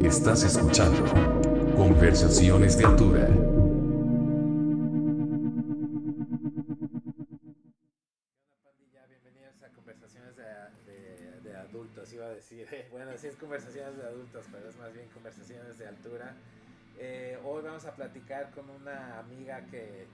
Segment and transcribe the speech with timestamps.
[0.00, 1.04] Estás escuchando
[1.74, 3.26] Conversaciones de Altura.
[9.08, 12.68] Bienvenidos a conversaciones de adultos, iba a decir.
[12.92, 16.36] Bueno, sí es conversaciones de adultos, pero es más bien conversaciones de altura.
[16.98, 20.06] Eh, hoy vamos a platicar con una amiga que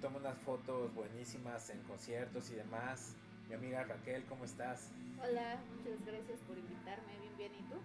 [0.00, 3.16] toma unas fotos buenísimas en conciertos y demás.
[3.48, 4.90] Mi amiga Raquel, ¿cómo estás?
[5.22, 7.12] Hola, muchas gracias por invitarme.
[7.20, 7.76] Bien, bien, ¿y tú?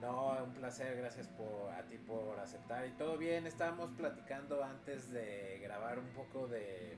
[0.00, 2.86] No, un placer, gracias por, a ti por aceptar.
[2.86, 6.96] Y todo bien, estábamos platicando antes de grabar un poco de...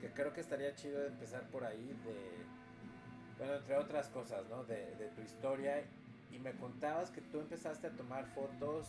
[0.00, 2.16] que creo que estaría chido de empezar por ahí, de...
[3.38, 4.64] Bueno, entre otras cosas, ¿no?
[4.64, 5.84] De, de tu historia.
[6.32, 8.88] Y me contabas que tú empezaste a tomar fotos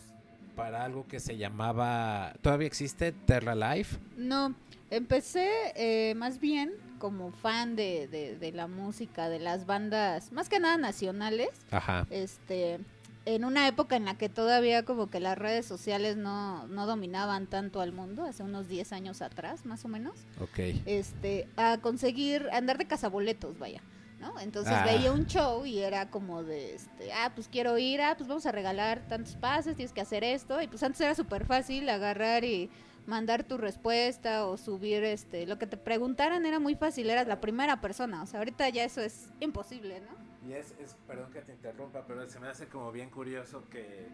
[0.56, 2.34] para algo que se llamaba...
[2.42, 3.12] ¿Todavía existe?
[3.12, 3.98] Terra Life.
[4.16, 4.56] No,
[4.90, 10.48] empecé eh, más bien como fan de, de, de la música, de las bandas, más
[10.48, 11.48] que nada nacionales.
[11.70, 12.06] Ajá.
[12.10, 12.78] Este,
[13.24, 17.46] en una época en la que todavía como que las redes sociales no, no dominaban
[17.46, 20.14] tanto al mundo, hace unos 10 años atrás, más o menos.
[20.40, 20.58] Ok.
[20.86, 23.82] este, a conseguir, a andar de cazaboletos, vaya,
[24.18, 24.40] ¿no?
[24.40, 24.84] Entonces Ah.
[24.86, 28.46] veía un show y era como de, este, ah, pues quiero ir, ah, pues vamos
[28.46, 32.44] a regalar tantos pases, tienes que hacer esto, y pues antes era súper fácil agarrar
[32.44, 32.70] y
[33.08, 37.40] mandar tu respuesta o subir, este, lo que te preguntaran era muy fácil, eras la
[37.40, 40.48] primera persona, o sea, ahorita ya eso es imposible, ¿no?
[40.48, 44.08] Y es, es, perdón que te interrumpa, pero se me hace como bien curioso que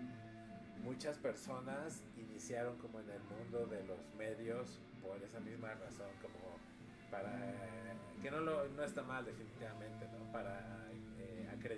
[0.85, 6.55] muchas personas iniciaron como en el mundo de los medios por esa misma razón, como
[7.11, 7.33] para
[8.23, 10.33] que no lo no está mal definitivamente, ¿no?
[10.33, 10.84] Para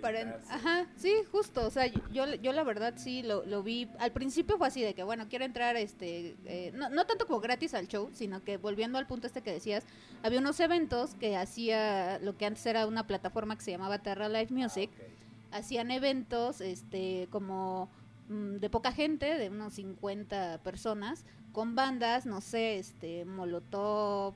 [0.01, 4.11] Para, ajá, sí, justo, o sea, yo, yo la verdad sí lo, lo vi, al
[4.11, 7.73] principio fue así de que, bueno, quiero entrar, este, eh, no, no tanto como gratis
[7.73, 9.85] al show, sino que volviendo al punto este que decías,
[10.23, 14.27] había unos eventos que hacía lo que antes era una plataforma que se llamaba Terra
[14.29, 15.53] Live Music, Ah, ok.
[15.63, 17.89] hacían eventos, este, como
[18.29, 21.23] mm, de poca gente, de unos 50 personas,
[21.53, 24.33] con bandas, no sé, este, Molotov,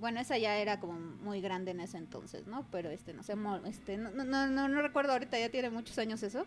[0.00, 2.66] bueno, esa ya era como muy grande en ese entonces, ¿no?
[2.70, 3.34] Pero este, no sé,
[3.66, 6.44] este, no, no, no, no, recuerdo ahorita, ya tiene muchos años eso.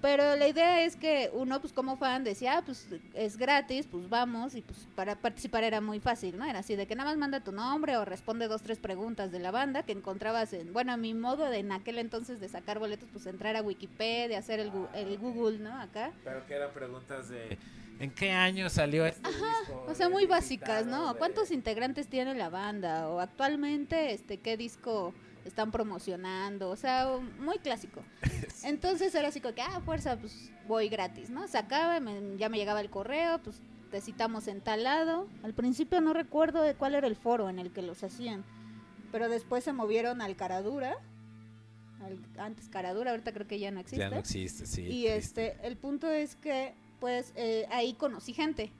[0.00, 4.08] Pero la idea es que uno, pues como fan, decía, ah, pues es gratis, pues
[4.08, 6.44] vamos, y pues para participar era muy fácil, ¿no?
[6.44, 9.38] Era así de que nada más manda tu nombre o responde dos, tres preguntas de
[9.38, 12.80] la banda que encontrabas en, bueno, a mi modo de en aquel entonces de sacar
[12.80, 15.80] boletos, pues entrar a Wikipedia, hacer el, el Google, ¿no?
[15.80, 16.10] Acá.
[16.24, 17.56] Pero que eran preguntas de
[18.02, 19.84] ¿en qué año salió este disco?
[19.88, 21.12] O sea, muy básicas, ¿no?
[21.12, 23.08] de- ¿Cuántos integrantes tiene la banda?
[23.08, 25.14] O actualmente, este, ¿qué disco
[25.44, 26.70] están promocionando?
[26.70, 27.08] O sea,
[27.38, 28.02] muy clásico.
[28.64, 31.46] Entonces era así como que, ah, fuerza, pues voy gratis, ¿no?
[31.48, 33.60] Se acaba, me- ya me llegaba el correo, pues
[33.90, 35.28] te citamos en tal lado.
[35.42, 38.44] Al principio no recuerdo de cuál era el foro en el que los hacían,
[39.10, 40.96] pero después se movieron al Caradura.
[42.38, 43.98] antes Caradura, ahorita creo que ya no existe.
[44.00, 44.82] Ya no existe, sí.
[44.82, 45.16] Y triste.
[45.16, 48.70] este, el punto es que, pues, eh, ahí conocí gente,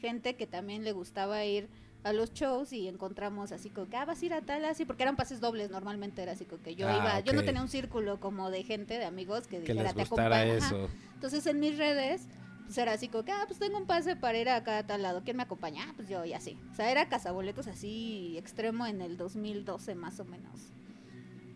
[0.00, 1.68] gente que también le gustaba ir
[2.02, 4.84] a los shows y encontramos así como que, ah, vas a ir a tal, así,
[4.84, 7.62] porque eran pases dobles, normalmente era así como que yo Ah, iba, yo no tenía
[7.62, 10.38] un círculo como de gente, de amigos que que dijera, les te gustara.
[10.38, 10.46] Ajá.
[10.46, 10.88] eso.
[11.14, 12.26] Entonces en mis redes,
[12.64, 15.02] pues era así como que, ah, pues tengo un pase para ir acá a tal
[15.02, 15.84] lado, ¿quién me acompaña?
[15.88, 16.58] Ah, pues yo y así.
[16.72, 20.72] O sea, era cazaboletos así extremo en el 2012 más o menos.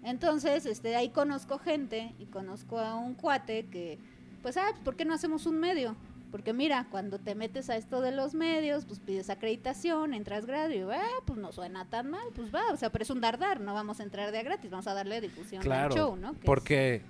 [0.05, 3.99] Entonces, este, ahí conozco gente y conozco a un cuate que,
[4.45, 5.97] pues, ah, pues, ¿por qué no hacemos un medio?
[6.31, 10.77] Porque mira, cuando te metes a esto de los medios, pues pides acreditación, entras gratis,
[10.77, 13.61] y ah, pues no suena tan mal, pues va, o sea, pero es un dardar,
[13.61, 16.33] no vamos a entrar de a gratis, vamos a darle difusión Claro, al show, ¿no?
[16.33, 17.03] Que es- porque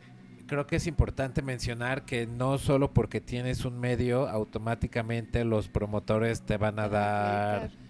[0.46, 6.42] creo que es importante mencionar que no solo porque tienes un medio, automáticamente los promotores
[6.42, 7.84] te van a te van a dar acreditar.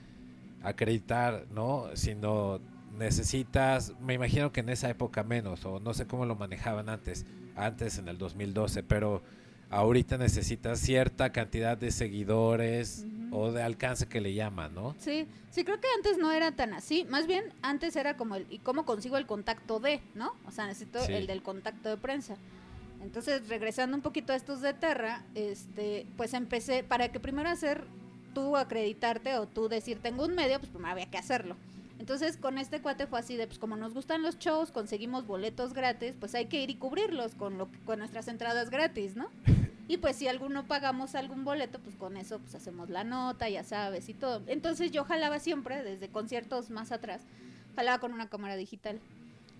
[0.62, 1.86] acreditar, ¿no?
[1.94, 2.60] Sino
[2.98, 7.26] necesitas, me imagino que en esa época menos, o no sé cómo lo manejaban antes,
[7.56, 9.22] antes en el 2012, pero
[9.70, 14.94] ahorita necesitas cierta cantidad de seguidores o de alcance que le llaman, ¿no?
[14.98, 17.04] Sí, sí, creo que antes no era tan así.
[17.10, 20.34] Más bien, antes era como el, ¿y cómo consigo el contacto de, no?
[20.46, 21.12] O sea, necesito Sí.
[21.12, 22.36] el del contacto de prensa.
[23.02, 27.84] Entonces, regresando un poquito a estos de Terra, este, pues empecé, para que primero hacer
[28.34, 31.56] tú acreditarte o tú decir, tengo un medio, pues primero había que hacerlo.
[31.98, 35.72] Entonces, con este cuate fue así de, pues como nos gustan los shows, conseguimos boletos
[35.72, 39.28] gratis, pues hay que ir y cubrirlos con, lo, con nuestras entradas gratis, ¿no?
[39.86, 43.62] Y pues si alguno pagamos algún boleto, pues con eso pues hacemos la nota, ya
[43.64, 44.40] sabes, y todo.
[44.46, 47.20] Entonces yo jalaba siempre, desde conciertos más atrás,
[47.76, 48.98] jalaba con una cámara digital.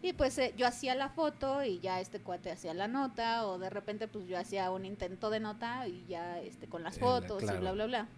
[0.01, 3.59] Y pues eh, yo hacía la foto y ya este cuate hacía la nota, o
[3.59, 7.01] de repente pues yo hacía un intento de nota y ya este con las Eh,
[7.01, 7.59] fotos claro.
[7.59, 8.09] y bla, bla, bla.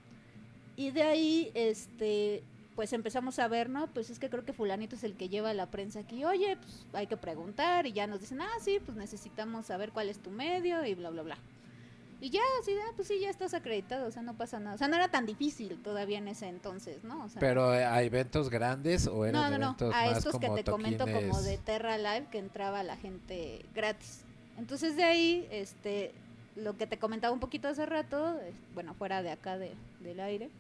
[0.77, 2.45] Y de ahí, este,
[2.77, 3.89] pues empezamos a ver, ¿no?
[3.89, 6.25] Pues es que creo que fulanito es el que lleva la prensa aquí.
[6.25, 10.11] Oye, pues hay que preguntar y ya nos dicen, ah, sí, pues necesitamos saber cuál
[10.11, 11.39] es tu medio y bla, bla, bla.
[12.21, 14.75] Y ya, sí, ah, pues sí, ya estás acreditado, o sea, no pasa nada.
[14.75, 17.25] O sea, no era tan difícil todavía en ese entonces, ¿no?
[17.25, 20.49] O sea, Pero a eventos grandes o eran no, no, no, a más estos que
[20.51, 24.21] te comento como de Terra Live que entraba la gente gratis.
[24.59, 26.13] Entonces de ahí, este,
[26.57, 30.21] lo que te comentaba un poquito hace rato, eh, bueno, fuera de acá de, del
[30.21, 30.51] aire,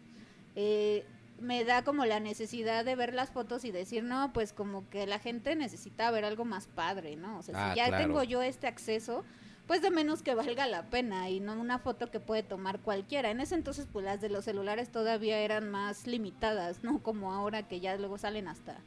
[0.56, 1.04] eh,
[1.40, 5.06] me da como la necesidad de ver las fotos y decir, no, pues como que
[5.06, 7.38] la gente necesita ver algo más padre, ¿no?
[7.38, 8.04] O sea, Ah, si ya claro.
[8.04, 9.24] tengo yo este acceso,
[9.66, 13.30] pues de menos que valga la pena y no una foto que puede tomar cualquiera.
[13.30, 17.02] En ese entonces, pues las de los celulares todavía eran más limitadas, ¿no?
[17.02, 18.78] Como ahora que ya luego salen hasta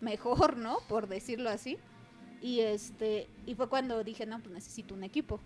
[0.00, 0.78] mejor, ¿no?
[0.88, 1.78] Por decirlo así.
[2.40, 5.40] Y este, y fue cuando dije, no, pues necesito un equipo.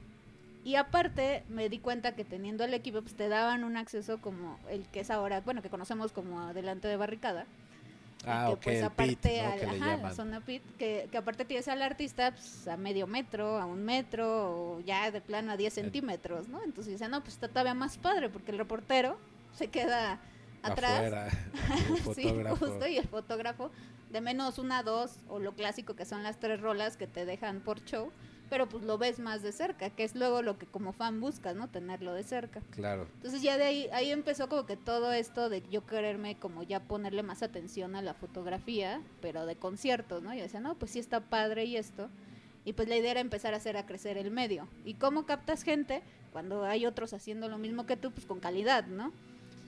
[0.65, 4.59] Y aparte me di cuenta que teniendo el equipo, pues te daban un acceso como
[4.71, 7.45] el que es ahora, bueno, que conocemos como adelante de barricada.
[8.27, 9.53] Ah, que ok, pues aparte pit, ¿no?
[9.53, 12.79] al- Que le ajá, la zona pit, que, que aparte tienes al artista pues, a
[12.79, 16.63] medio metro, a un metro, o ya de plano a 10 centímetros, ¿no?
[16.65, 19.19] Entonces dice, no, pues está todavía más padre, porque el reportero
[19.53, 20.19] se queda
[20.63, 20.93] atrás.
[20.93, 23.71] Afuera, el sí, justo, y el fotógrafo
[24.11, 27.61] de menos una, dos, o lo clásico que son las tres rolas que te dejan
[27.61, 28.11] por show,
[28.50, 31.56] pero pues lo ves más de cerca, que es luego lo que como fan buscas,
[31.56, 31.69] ¿no?
[31.69, 32.61] Tenerlo de cerca.
[32.70, 33.06] Claro.
[33.17, 36.81] Entonces ya de ahí, ahí empezó como que todo esto de yo quererme como ya
[36.81, 40.35] ponerle más atención a la fotografía, pero de conciertos, ¿no?
[40.35, 42.08] Yo decía, no, pues sí está padre y esto.
[42.64, 44.67] Y pues la idea era empezar a hacer a crecer el medio.
[44.85, 46.02] ¿Y cómo captas gente?
[46.32, 49.12] Cuando hay otros haciendo lo mismo que tú, pues con calidad, ¿no?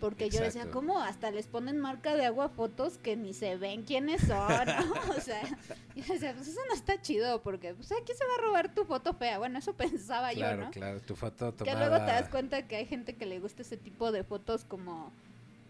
[0.00, 0.70] Porque yo decía.
[0.70, 4.66] ¿cómo hasta les ponen marca de agua fotos que ni se ven quiénes son?
[4.66, 4.94] ¿no?
[5.16, 5.42] O sea,
[5.94, 8.74] yo decía, pues eso no está chido, porque, pues, ¿a quién se va a robar
[8.74, 9.38] tu foto fea?
[9.38, 10.70] Bueno, eso pensaba Claro, yo, ¿no?
[10.70, 11.00] claro.
[11.00, 11.88] Tu foto Que tomada.
[11.88, 15.12] luego te das cuenta que hay gente que le gusta ese tipo de fotos como,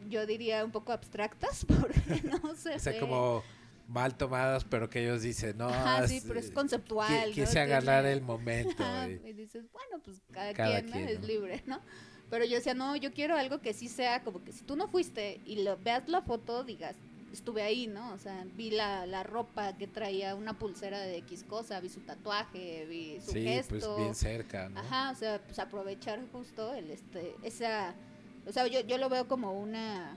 [0.08, 2.98] yo diría, un poco abstractas, porque no se O sea, ve.
[3.00, 3.42] como
[3.88, 7.34] mal tomadas, pero que ellos dicen, no, Ajá, sí, pero es eh, conceptual, qui- ¿no?
[7.46, 8.82] Quise agarrar el momento.
[8.82, 10.92] Ajá, y- y dices, bueno, pues cada, Cada quien, ¿no?
[10.92, 11.80] quien, es libre, ¿no?
[12.30, 14.88] Pero yo decía, no, yo quiero algo que sí sea como que si tú no
[14.88, 16.96] fuiste y lo, veas la foto, digas,
[17.32, 18.12] estuve ahí, ¿no?
[18.12, 22.00] O sea, vi la, la ropa que traía, una pulsera de X cosa, vi su
[22.00, 23.76] tatuaje, vi su sí, gesto.
[23.78, 24.80] pues bien cerca, ¿no?
[24.80, 27.94] Ajá, o sea, pues aprovechar justo el este esa
[28.46, 30.16] o sea, yo, yo lo veo como una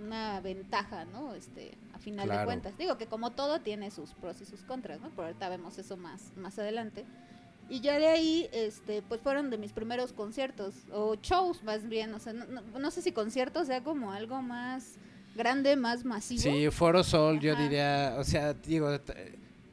[0.00, 1.34] una ventaja, ¿no?
[1.34, 2.78] Este, a final de cuentas.
[2.78, 5.10] Digo que como todo tiene sus pros y sus contras, ¿no?
[5.10, 7.04] Pero ahorita vemos eso más más adelante.
[7.70, 12.14] Y ya de ahí, este, pues fueron de mis primeros conciertos, o shows más bien,
[12.14, 14.94] o sea, no, no- no sé si conciertos sea como algo más
[15.36, 16.40] grande, más masivo.
[16.42, 18.90] Sí, Foro Sol, yo diría, o sea, digo,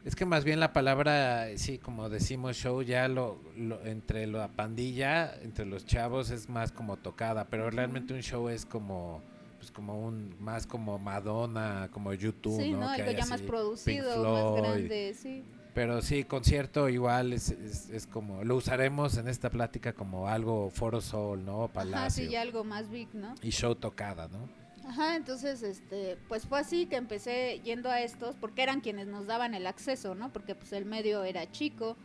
[0.03, 4.49] es que más bien la palabra, sí, como decimos show, ya lo, lo- entre la
[4.49, 9.21] pandilla, entre los chavos es más como tocada, pero realmente un show es como,
[9.57, 12.81] pues como un, más como Madonna, como YouTube, Sí, ¿no?
[12.81, 12.85] ¿no?
[12.95, 15.43] Que Algo hay ya más producido, Pink más grande, sí.
[15.75, 20.69] Pero sí, concierto igual es, es, es como, lo usaremos en esta plática como algo
[20.69, 21.65] Foro Sol, ¿no?
[21.65, 22.23] Ajá, Palacio.
[22.23, 23.35] sí, ya algo más big, ¿no?
[23.41, 24.47] Y show tocada, ¿no?
[24.87, 29.27] Ajá, entonces, este, pues fue así que empecé yendo a estos, porque eran quienes nos
[29.27, 30.31] daban el acceso, ¿no?
[30.31, 31.97] Porque pues el medio era chico.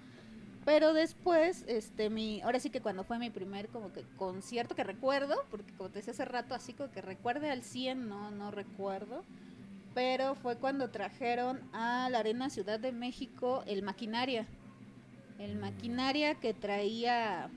[0.65, 4.83] Pero después, este, mi, ahora sí que cuando fue mi primer como que concierto que
[4.83, 8.51] recuerdo, porque como te decía hace rato, así como que recuerde al 100, no, no
[8.51, 9.23] recuerdo.
[9.95, 14.47] Pero fue cuando trajeron a la Arena Ciudad de México el Maquinaria.
[15.39, 17.51] El Maquinaria que traía,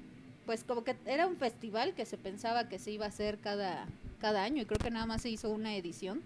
[0.46, 3.86] pues como que era un festival que se pensaba que se iba a hacer cada,
[4.20, 6.22] cada año y creo que nada más se hizo una edición.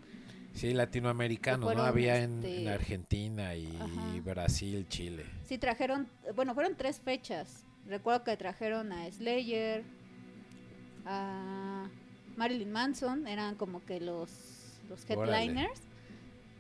[0.54, 1.84] Sí, latinoamericano, ¿no?
[1.84, 4.22] Había en, este, en Argentina y ajá.
[4.24, 5.24] Brasil, Chile.
[5.46, 7.64] Sí, trajeron, bueno, fueron tres fechas.
[7.86, 9.84] Recuerdo que trajeron a Slayer,
[11.06, 11.88] a
[12.36, 15.70] Marilyn Manson, eran como que los, los Órale.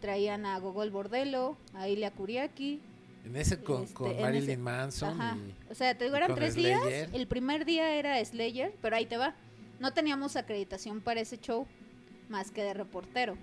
[0.01, 2.79] Traían a Gogol Bordelo, a Ilya Kuriaki.
[3.25, 5.37] En ese con, Este, con Marilyn ese- Manson Ajá.
[5.37, 5.71] y...
[5.71, 6.85] O sea, te digo, eran tres Slayer.
[6.87, 7.09] días.
[7.13, 9.35] El primer día era Slayer, pero ahí te va.
[9.79, 11.67] No teníamos acreditación para ese show,
[12.29, 13.37] más que de reportero.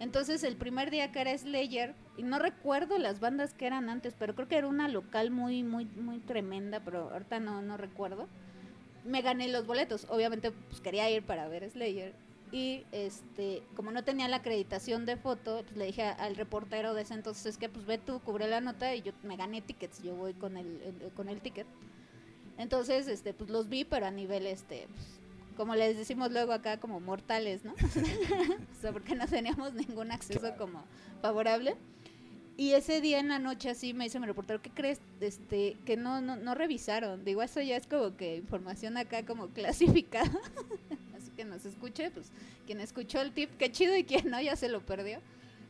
[0.00, 4.14] Entonces, el primer día que era Slayer, y no recuerdo las bandas que eran antes,
[4.18, 8.28] pero creo que era una local muy, muy, muy tremenda, pero ahorita no, no recuerdo.
[9.04, 10.06] Me gané los boletos.
[10.08, 12.14] Obviamente, pues quería ir para ver Slayer.
[12.52, 16.92] Y este, como no tenía la acreditación de foto, pues le dije a- al reportero
[16.92, 19.62] de ese entonces, es que pues ve tú, cubre la nota y yo me gané
[19.62, 21.66] tickets, yo voy con el, el- con el ticket.
[22.58, 25.20] Entonces, este, pues los vi, pero a nivel, este, pues,
[25.56, 27.72] como les decimos luego acá, como mortales, ¿no?
[28.78, 30.56] o sea, porque no teníamos ningún acceso Claro.
[30.58, 30.84] como
[31.22, 31.74] favorable.
[32.58, 35.00] Y ese día en la noche así me dice mi reportero, ¿qué crees?
[35.20, 37.24] Este, que no, no, no revisaron.
[37.24, 40.30] Digo, eso ya es como que información acá como clasificada.
[41.36, 42.30] Que nos escuche, pues
[42.66, 45.20] quien escuchó el tip, qué chido y quien no, ya se lo perdió.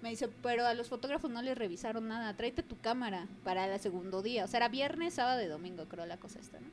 [0.02, 3.80] Me dice, pero a los fotógrafos no les revisaron nada, tráete tu cámara para el
[3.80, 4.44] segundo día.
[4.44, 6.66] O sea, era viernes, sábado y domingo, creo la cosa esta, ¿no?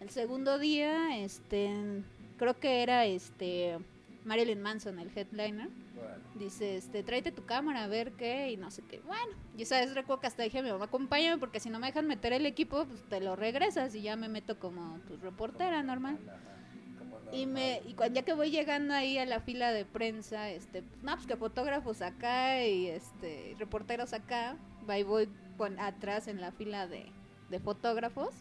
[0.00, 2.02] El segundo día, este,
[2.38, 3.78] creo que era este
[4.24, 5.68] Marilyn Manson, el headliner.
[6.00, 6.22] Órale.
[6.34, 9.00] Dice, este, tráete tu cámara a ver qué y no sé qué.
[9.00, 11.88] Bueno, y sabes, recuerdo que hasta dije a mi mamá, acompáñame porque si no me
[11.88, 15.82] dejan meter el equipo, pues te lo regresas y ya me meto como pues, reportera
[15.82, 16.18] normal.
[16.26, 16.38] Ajá,
[17.32, 20.82] Y me y cuando ya que voy llegando ahí a la fila de prensa, este,
[21.02, 24.56] no, pues que fotógrafos acá y este reporteros acá,
[24.88, 27.06] va y voy con, atrás en la fila de,
[27.48, 28.34] de fotógrafos.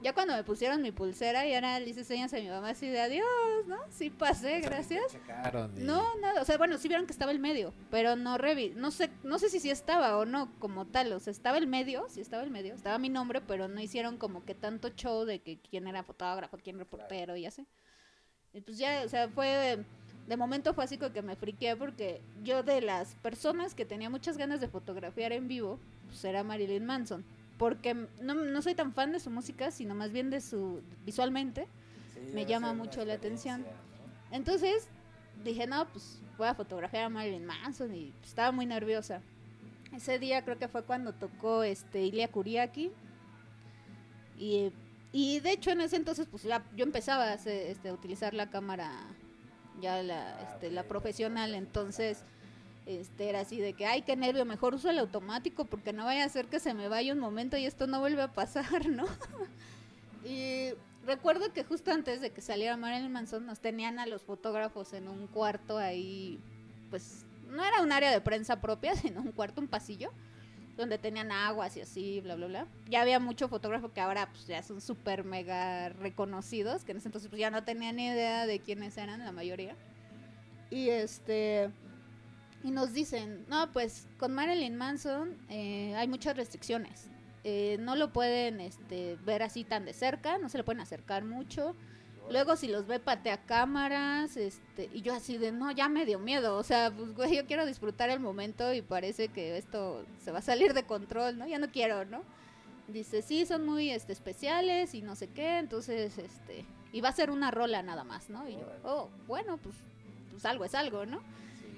[0.00, 2.88] Ya cuando me pusieron mi pulsera y ahora le hice señas a mi mamá así
[2.88, 3.78] de adiós, ¿no?
[3.90, 5.02] Sí pasé, gracias.
[5.10, 5.72] checaron.
[5.84, 8.92] No, nada, o sea, bueno, sí vieron que estaba el medio, pero no revi no
[8.92, 12.06] sé, no sé si sí estaba o no como tal, o sea, estaba el medio,
[12.08, 15.40] sí estaba el medio, estaba mi nombre, pero no hicieron como que tanto show de
[15.40, 17.66] que quién era fotógrafo, quién reportero y así.
[18.52, 19.84] Y pues ya, o sea, fue
[20.28, 24.10] de momento fue así como que me friqué porque yo de las personas que tenía
[24.10, 27.24] muchas ganas de fotografiar en vivo, pues era Marilyn Manson,
[27.56, 31.66] porque no, no soy tan fan de su música, sino más bien de su visualmente.
[32.12, 33.62] Sí, me llama mucho la atención.
[33.62, 33.68] ¿no?
[34.36, 34.88] Entonces
[35.44, 39.22] dije, no, pues voy a fotografiar a Marilyn Manson y pues, estaba muy nerviosa.
[39.94, 42.90] Ese día creo que fue cuando tocó este Ilia Kuriaki.
[44.38, 44.70] Y,
[45.12, 48.50] y de hecho en ese entonces pues ya yo empezaba a, hacer, este, utilizar la
[48.50, 48.92] cámara
[49.80, 51.54] ya la, Ah, este, la profesional.
[51.54, 52.24] entonces
[52.86, 56.24] este era así de que ay qué nervio, mejor uso el automático porque no vaya
[56.24, 59.06] a ser que se me vaya un momento y esto no vuelve a pasar, ¿no?
[60.24, 60.70] y
[61.06, 65.08] recuerdo que justo antes de que saliera Marilyn Manson nos tenían a los fotógrafos en
[65.08, 66.38] un cuarto ahí,
[66.90, 70.10] pues no era un área de prensa propia, sino un cuarto, un pasillo,
[70.78, 72.66] donde tenían aguas y así, bla, bla, bla.
[72.88, 77.08] Ya había mucho fotógrafo que ahora pues ya son súper mega reconocidos, que en ese
[77.08, 79.76] entonces pues ya no tenían ni idea de quiénes eran la mayoría.
[80.70, 81.70] Y este...
[82.64, 87.08] Y nos dicen, no, pues con Marilyn Manson eh, hay muchas restricciones.
[87.44, 91.24] Eh, no lo pueden este, ver así tan de cerca, no se le pueden acercar
[91.24, 91.76] mucho.
[92.30, 96.18] Luego si los ve patea cámaras, este, y yo así de, no, ya me dio
[96.18, 100.30] miedo, o sea, pues güey, yo quiero disfrutar el momento y parece que esto se
[100.30, 101.46] va a salir de control, ¿no?
[101.46, 102.22] Ya no quiero, ¿no?
[102.86, 107.12] Dice, sí, son muy este, especiales y no sé qué, entonces, este, y va a
[107.12, 108.46] ser una rola nada más, ¿no?
[108.48, 109.76] Y yo, oh, bueno, pues,
[110.30, 111.20] pues algo es algo, ¿no?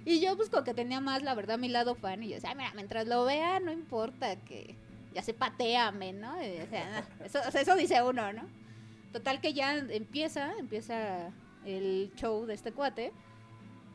[0.04, 2.22] Y yo pues como que tenía más, la verdad, mi lado fan.
[2.22, 4.74] Y yo decía, "Ay, mira, mientras lo vea, no importa que
[5.12, 6.42] ya se pateame, ¿no?
[6.42, 8.42] Y, o sea, no, eso, o sea, eso dice uno, ¿no?
[9.12, 11.30] Total que ya empieza, empieza
[11.64, 13.12] el show de este cuate.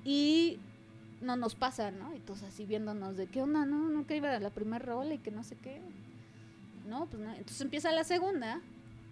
[0.04, 0.60] Y
[1.22, 2.14] no nos pasa, ¿no?
[2.16, 3.90] Y todos así viéndonos de qué onda, ¿no?
[3.90, 5.82] Nunca iba a la primera rola y que no sé qué.
[6.86, 7.32] No, pues no.
[7.32, 8.62] Entonces empieza la segunda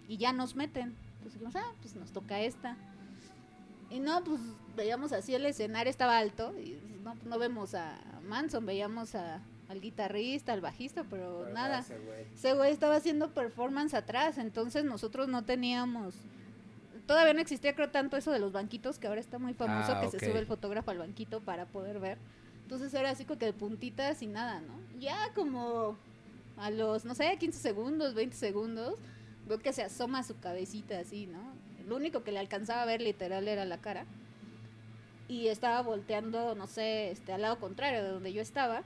[0.08, 0.94] y ya nos meten.
[1.16, 2.76] Entonces dijimos, ah, pues nos toca esta.
[3.90, 4.40] Y no, pues
[4.76, 6.54] veíamos así el escenario, estaba alto.
[6.58, 11.80] Y no, no vemos a Manson, veíamos a, al guitarrista, al bajista, pero Pero nada.
[11.80, 12.22] ese güey.
[12.34, 16.14] Ese güey estaba haciendo performance atrás, entonces nosotros no teníamos.
[17.06, 20.00] Todavía no existía, creo, tanto eso de los banquitos, que ahora está muy famoso Ah,
[20.00, 20.12] que ok.
[20.12, 22.18] se sube el fotógrafo al banquito para poder ver.
[22.62, 24.74] Entonces era así como que de puntitas y nada, ¿no?
[24.98, 25.98] Ya como
[26.56, 28.98] a los, no sé, 15 segundos, 20 segundos,
[29.46, 31.42] veo que se asoma su cabecita así, ¿no?
[31.86, 34.06] Lo único que le alcanzaba a ver literal era la cara.
[35.28, 38.82] Y estaba volteando, no sé, este, al lado contrario de donde yo estaba.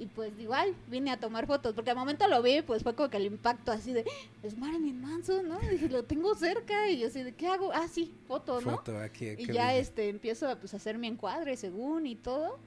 [0.00, 3.10] Y pues igual, vine a tomar fotos, porque al momento lo vi, pues fue como
[3.10, 4.28] que el impacto así de, "¡Ah!
[4.42, 5.62] es Marilyn Manson, ¿no?
[5.62, 7.70] Y dije, lo tengo cerca, y yo así de, ¿qué hago?
[7.74, 8.78] Ah, sí, foto, ¿no?
[8.78, 9.28] Foto aquí.
[9.36, 12.58] Y qué ya este empiezo a pues, hacer mi encuadre según y todo.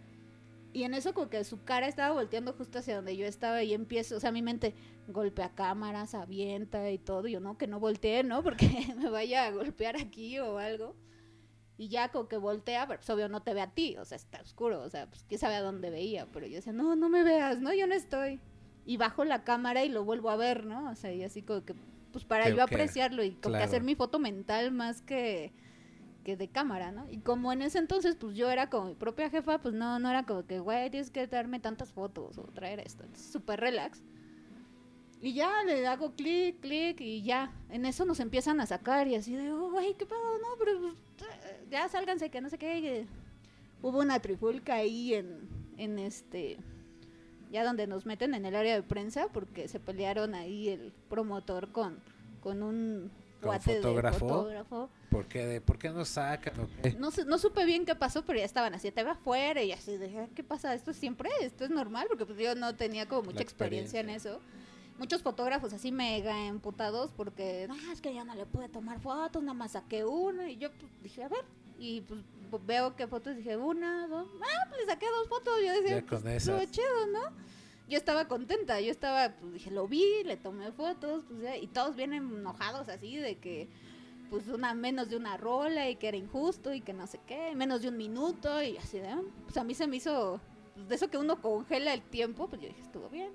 [0.74, 3.74] Y en eso como que su cara estaba volteando justo hacia donde yo estaba y
[3.74, 4.76] empiezo, o sea, mi mente
[5.08, 7.28] golpea cámaras, avienta y todo.
[7.28, 8.44] Y yo no, que no voltee, ¿no?
[8.44, 10.96] Porque me vaya a golpear aquí o algo.
[11.78, 14.16] Y ya como que voltea, pero pues obvio no te ve a ti, o sea,
[14.16, 17.10] está oscuro, o sea, pues quién sabe a dónde veía, pero yo decía, no, no
[17.10, 18.40] me veas, no, yo no estoy.
[18.86, 20.92] Y bajo la cámara y lo vuelvo a ver, ¿no?
[20.92, 21.74] O sea, y así como que,
[22.12, 25.52] pues para Creo yo apreciarlo y como que hacer mi foto mental más que,
[26.24, 27.10] que de cámara, ¿no?
[27.10, 30.10] Y como en ese entonces, pues yo era como mi propia jefa, pues no, no
[30.10, 33.04] era como que, güey, tienes que darme tantas fotos o traer esto.
[33.14, 34.04] Súper relax.
[35.24, 37.50] Y ya le hago clic, clic y ya.
[37.70, 40.20] En eso nos empiezan a sacar y así de, oh, güey, ¿qué pedo?
[40.40, 42.82] No, pero eh, ya sálganse, que no sé qué.
[42.82, 43.06] que
[43.82, 46.58] Hubo una trifulca ahí en, en este,
[47.52, 51.72] ya donde nos meten en el área de prensa porque se pelearon ahí el promotor
[51.72, 52.00] con,
[52.42, 54.26] con un ¿Con cuate fotógrafo?
[54.26, 54.90] de fotógrafo.
[55.10, 56.54] ¿Por qué, de- ¿Por qué nos sacan?
[57.00, 59.96] No, no supe bien qué pasó, pero ya estaban así, te va afuera y así
[59.98, 60.74] de, "Ah, ¿qué pasa?
[60.74, 61.30] ¿Esto es siempre?
[61.42, 62.08] ¿Esto es normal?
[62.10, 64.40] Porque pues yo no tenía como mucha experiencia en eso.
[64.98, 69.42] Muchos fotógrafos así mega emputados porque, ah, es que ya no le pude tomar fotos,
[69.42, 71.44] nada más saqué una y yo pues, dije, a ver,
[71.80, 72.22] y pues
[72.66, 76.06] veo qué fotos dije, una, dos, ah, pues le saqué dos fotos, yo decía, Ya
[76.06, 76.72] con pues, esas.
[76.72, 77.22] chido, ¿no?
[77.90, 81.68] Yo estaba contenta, yo estaba, pues dije, lo vi, le tomé fotos, pues ya, y
[81.68, 83.68] todos vienen enojados así de que,
[84.30, 87.54] pues una menos de una rola y que era injusto y que no sé qué,
[87.56, 90.40] menos de un minuto y así de, "Ah", pues a mí se me hizo,
[90.76, 93.32] pues, de eso que uno congela el tiempo, pues yo dije, estuvo bien.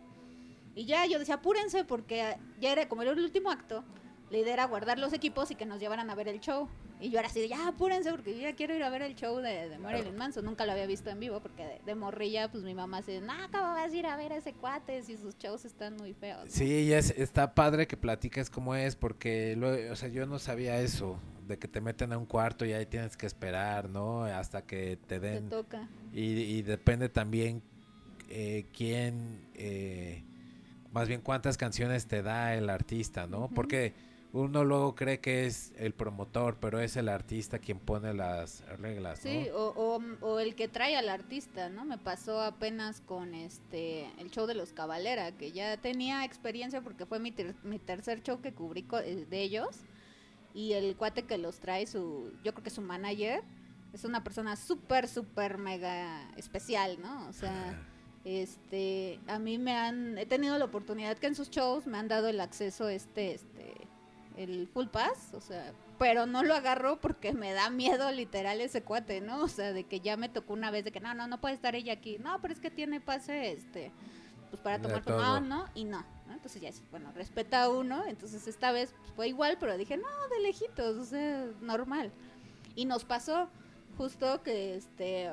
[0.78, 3.82] Y ya yo decía, apúrense porque ya era como el último acto,
[4.30, 6.68] la idea era guardar los equipos y que nos llevaran a ver el show.
[7.00, 9.16] Y yo era así de, ya apúrense porque yo ya quiero ir a ver el
[9.16, 10.44] show de, de Marilyn Manson.
[10.44, 13.32] Nunca lo había visto en vivo porque de, de morrilla, pues mi mamá se no,
[13.50, 16.44] ¿cómo vas a ir a ver a ese cuate si sus shows están muy feos?
[16.44, 16.50] ¿no?".
[16.52, 20.38] Sí, y es, está padre que platiques cómo es, porque lo- o sea, yo no
[20.38, 21.18] sabía eso,
[21.48, 24.22] de que te meten a un cuarto y ahí tienes que esperar, ¿no?
[24.24, 25.48] Hasta que te Te den.
[25.48, 25.88] toca.
[26.12, 27.62] Y, y depende también
[28.28, 30.24] eh, quién, eh,
[30.92, 33.48] más bien cuántas canciones te da el artista, ¿no?
[33.48, 33.94] Porque
[34.32, 39.24] uno luego cree que es el promotor, pero es el artista quien pone las reglas,
[39.24, 39.30] ¿no?
[39.30, 41.84] Sí, o, o, o el que trae al artista, ¿no?
[41.86, 47.06] Me pasó apenas con este el show de los Cabalera, que ya tenía experiencia porque
[47.06, 49.80] fue mi, ter- mi tercer show que cubrí eh, de ellos.
[50.54, 53.42] Y el cuate que los trae, su yo creo que su manager,
[53.92, 57.28] es una persona súper, súper mega especial, ¿no?
[57.28, 57.78] O sea,
[58.24, 62.08] este, a mí me han, he tenido la oportunidad que en sus shows me han
[62.08, 63.74] dado el acceso este, este,
[64.36, 68.82] el full pass, o sea, pero no lo agarro porque me da miedo literal ese
[68.82, 69.42] cuate, ¿no?
[69.42, 71.54] O sea, de que ya me tocó una vez de que no, no, no puede
[71.54, 73.90] estar ella aquí, no, pero es que tiene pase, este,
[74.50, 75.20] pues para tomar, todo.
[75.20, 76.34] no, no, y no, ¿no?
[76.34, 80.08] Entonces ya, bueno, respeta a uno, entonces esta vez pues, fue igual, pero dije, no,
[80.30, 82.12] de lejitos, o sea, normal.
[82.74, 83.48] Y nos pasó
[83.96, 85.30] justo que, este,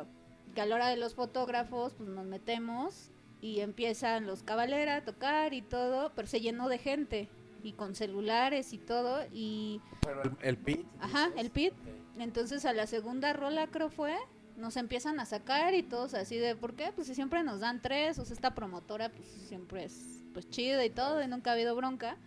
[0.56, 5.06] que a la hora de los fotógrafos, pues nos metemos y empiezan los cabalera a
[5.06, 7.30] tocar y todo, pero se llenó de gente
[7.62, 11.74] y con celulares y todo y Pero el, el pit, Ajá, dices, el pit.
[12.18, 14.16] entonces a la segunda rola creo fue
[14.56, 16.92] nos empiezan a sacar y todos así de ¿por qué?
[16.96, 20.86] Pues si siempre nos dan tres, o sea, esta promotora pues siempre es pues chida
[20.86, 22.18] y todo y nunca ha habido bronca,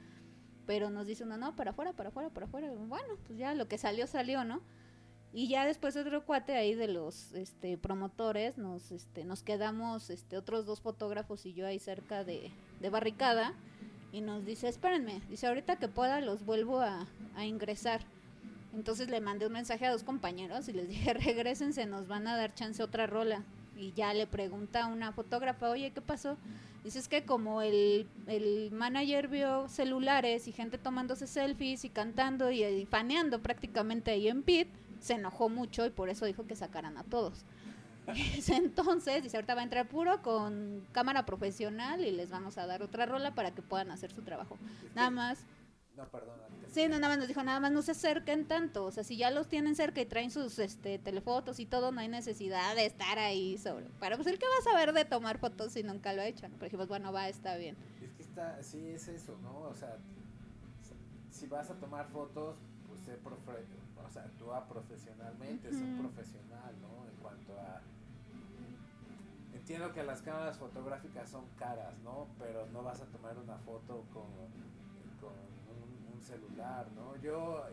[0.67, 3.69] pero nos dice uno, no, para afuera, para afuera, para afuera, bueno, pues ya lo
[3.69, 4.61] que salió salió, ¿no?
[5.33, 10.39] Y ya después otro cuate ahí de los este promotores nos este nos quedamos este
[10.39, 13.55] otros dos fotógrafos y yo ahí cerca de, de barricada
[14.13, 18.01] y nos dice, espérenme, dice, ahorita que pueda los vuelvo a, a ingresar.
[18.75, 22.37] Entonces le mandé un mensaje a dos compañeros y les dije, regresense, nos van a
[22.37, 23.43] dar chance otra rola.
[23.77, 26.37] Y ya le pregunta a una fotógrafa, oye, ¿qué pasó?
[26.83, 32.51] Dice, es que como el, el manager vio celulares y gente tomándose selfies y cantando
[32.51, 32.89] y, y
[33.43, 34.69] prácticamente ahí en pit,
[35.01, 37.45] se enojó mucho y por eso dijo que sacaran a todos.
[38.49, 42.83] Entonces, dice, ahorita va a entrar puro con cámara profesional y les vamos a dar
[42.83, 44.57] otra rola para que puedan hacer su trabajo.
[44.95, 45.39] Nada más,
[45.97, 46.39] No, perdón.
[46.71, 48.85] Sí, no, nada más nos dijo, nada más no se acerquen tanto.
[48.85, 52.01] O sea, si ya los tienen cerca y traen sus este, telefotos y todo, no
[52.01, 53.87] hay necesidad de estar ahí sobre.
[53.99, 56.47] Pero pues el que va a saber de tomar fotos si nunca lo ha hecho,
[56.47, 56.55] ¿no?
[56.57, 57.75] Pero dijimos, bueno, va, está bien.
[58.03, 59.61] Es que está, sí, es eso, ¿no?
[59.61, 59.97] O sea,
[61.31, 62.57] si vas a tomar fotos,
[62.87, 63.65] pues sé profe-
[64.09, 67.07] o sea, actúa profesionalmente, sé un profesional, ¿no?
[67.09, 67.81] En cuanto a...
[69.53, 72.27] Entiendo que las cámaras fotográficas son caras, ¿no?
[72.39, 74.25] Pero no vas a tomar una foto con,
[75.21, 77.17] con un, un celular, ¿no?
[77.17, 77.65] Yo,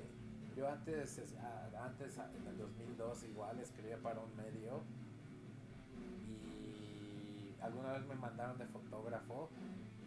[0.58, 1.36] yo antes, es-
[1.80, 4.82] antes, en el 2002 igual, escribía para un medio
[6.28, 9.50] y alguna vez me mandaron de fotógrafo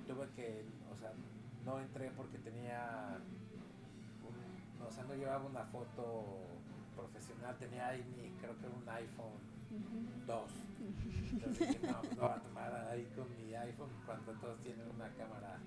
[0.06, 1.12] tuve que, o sea,
[1.64, 3.18] no entré porque tenía,
[4.88, 6.38] o sea, no llevaba una foto
[6.96, 9.38] profesional, tenía ahí mi, creo que un iPhone
[10.27, 10.51] 2.
[11.33, 14.88] Entonces dije, no, pues no voy a tomar ahí con mi iPhone cuando todos tienen
[14.94, 15.59] una cámara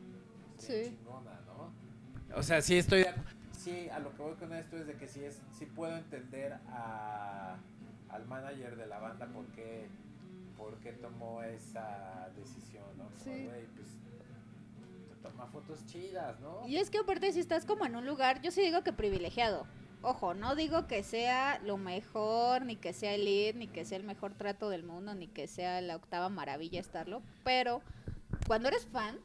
[0.55, 0.97] pues, Sí.
[0.97, 1.71] chingona, ¿no?
[2.37, 3.05] O sea, sí estoy...
[3.57, 6.53] Sí, a lo que voy con esto es de que sí, es, sí puedo entender
[6.69, 7.57] a,
[8.09, 9.87] al manager de la banda por qué,
[10.57, 13.03] por qué tomó esa decisión, ¿no?
[13.05, 13.47] Como, Sí.
[13.75, 13.87] pues
[15.41, 16.67] toma fotos chidas, ¿no?
[16.67, 19.65] Y es que aparte si estás como en un lugar, yo sí digo que privilegiado.
[20.03, 24.03] Ojo, no digo que sea lo mejor, ni que sea elite, ni que sea el
[24.03, 27.81] mejor trato del mundo, ni que sea la octava maravilla estarlo, pero
[28.47, 29.19] cuando eres fan,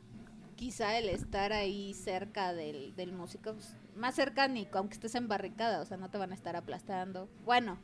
[0.54, 5.28] quizá el estar ahí cerca del, del músico, pues, más cerca ni aunque estés en
[5.28, 7.30] barricada, o sea, no te van a estar aplastando.
[7.46, 7.78] Bueno,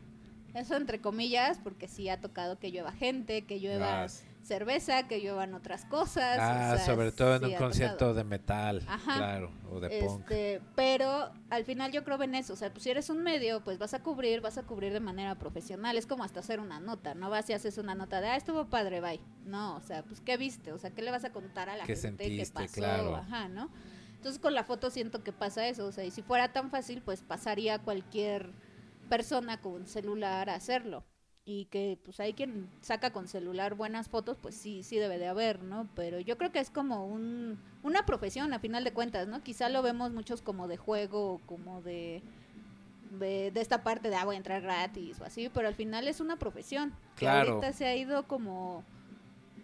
[0.53, 4.07] eso entre comillas, porque sí ha tocado que llueva gente, que llueva
[4.43, 6.39] cerveza, que lluevan otras cosas.
[6.39, 9.17] o Ah, sea, sobre todo en sí un concierto de metal, Ajá.
[9.17, 10.21] claro, o de punk.
[10.23, 13.63] Este, pero al final yo creo en eso, o sea, pues si eres un medio,
[13.63, 16.81] pues vas a cubrir, vas a cubrir de manera profesional, es como hasta hacer una
[16.81, 19.21] nota, no vas y haces una nota de, ah, estuvo padre, bye.
[19.45, 21.85] No, o sea, pues qué viste, o sea, qué le vas a contar a la
[21.85, 22.45] ¿Qué gente sentiste?
[22.45, 23.17] que pasó, Claro.
[23.17, 23.71] ajá, ¿no?
[24.17, 27.03] Entonces con la foto siento que pasa eso, o sea, y si fuera tan fácil,
[27.03, 28.53] pues pasaría cualquier
[29.09, 31.05] persona con un celular a hacerlo.
[31.45, 35.27] Y que pues hay quien saca con celular buenas fotos, pues sí, sí debe de
[35.27, 35.89] haber, ¿no?
[35.97, 39.43] Pero yo creo que es como un, una profesión a final de cuentas, ¿no?
[39.43, 42.23] Quizá lo vemos muchos como de juego, como de,
[43.19, 46.07] de, de esta parte de, ah, voy a entrar gratis o así, pero al final
[46.07, 46.95] es una profesión.
[47.17, 48.85] Que ahorita se ha ido como,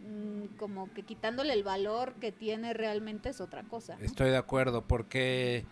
[0.01, 3.97] mm, como que quitándole el valor que tiene realmente es otra cosa.
[3.97, 4.05] ¿no?
[4.05, 5.65] Estoy de acuerdo, porque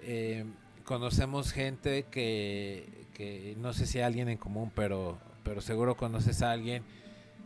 [0.00, 0.46] eh,
[0.84, 6.42] conocemos gente que, que no sé si hay alguien en común, pero, pero seguro conoces
[6.42, 6.82] a alguien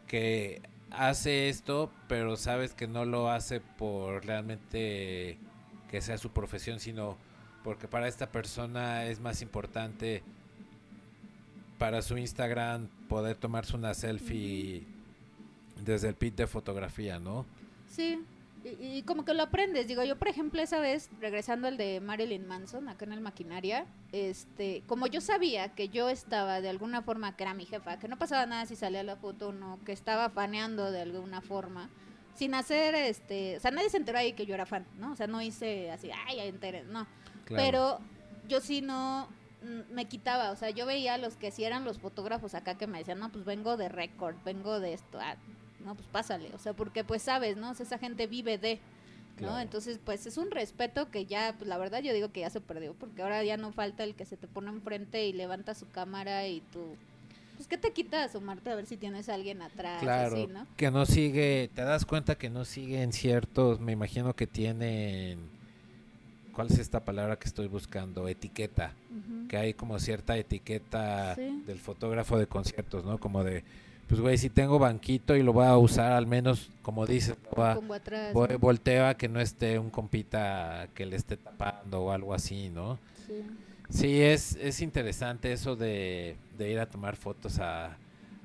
[0.07, 5.39] que hace esto, pero sabes que no lo hace por realmente
[5.91, 7.17] que sea su profesión, sino
[7.65, 10.23] porque para esta persona es más importante
[11.79, 14.85] para su Instagram poder tomarse una selfie
[15.85, 17.47] desde el pit de fotografía, ¿no?
[17.89, 18.21] Sí,
[18.65, 19.87] y, y como que lo aprendes.
[19.87, 23.87] Digo, yo, por ejemplo, esa vez, regresando al de Marilyn Manson, acá en el Maquinaria,
[24.13, 28.09] este, como yo sabía que yo estaba de alguna forma, que era mi jefa, que
[28.09, 31.91] no pasaba nada si salía la foto o no, que estaba faneando de alguna forma,
[32.35, 35.13] sin hacer, este, o sea, nadie se enteró ahí que yo era fan, ¿no?
[35.13, 37.07] O sea, no hice así, ay, ya enteré, no.
[37.45, 37.65] Claro.
[37.65, 38.01] Pero
[38.49, 39.29] yo sí no
[39.63, 42.77] mm, me quitaba, o sea, yo veía a los que sí eran los fotógrafos acá
[42.77, 45.37] que me decían, no, pues vengo de récord, vengo de esto, ah,
[45.85, 47.71] no, pues pásale, o sea, porque pues sabes, ¿no?
[47.71, 48.75] O sea, esa gente vive de,
[49.37, 49.49] ¿no?
[49.49, 49.59] Claro.
[49.61, 52.61] Entonces, pues es un respeto que ya, pues la verdad yo digo que ya se
[52.61, 55.89] perdió, porque ahora ya no falta el que se te pone enfrente y levanta su
[55.91, 56.97] cámara y tú,
[57.57, 60.03] pues ¿qué te quita asomarte a ver si tienes a alguien atrás?
[60.03, 60.67] Claro, así, ¿no?
[60.77, 65.39] que no sigue, te das cuenta que no siguen ciertos, me imagino que tienen,
[66.53, 68.27] ¿cuál es esta palabra que estoy buscando?
[68.29, 68.93] Etiqueta,
[69.49, 71.63] que hay como cierta etiqueta Sí.
[71.67, 73.19] del fotógrafo de conciertos, ¿no?
[73.19, 73.63] Como de,
[74.09, 77.37] pues güey, si tengo banquito y lo voy a usar al menos, como dices,
[78.33, 78.59] voy ¿no?
[78.59, 82.99] volteo a que no esté un compita que le esté tapando o algo así, ¿no?
[83.27, 83.43] Sí.
[83.91, 87.97] Sí, es, es interesante eso de, de ir a tomar fotos a,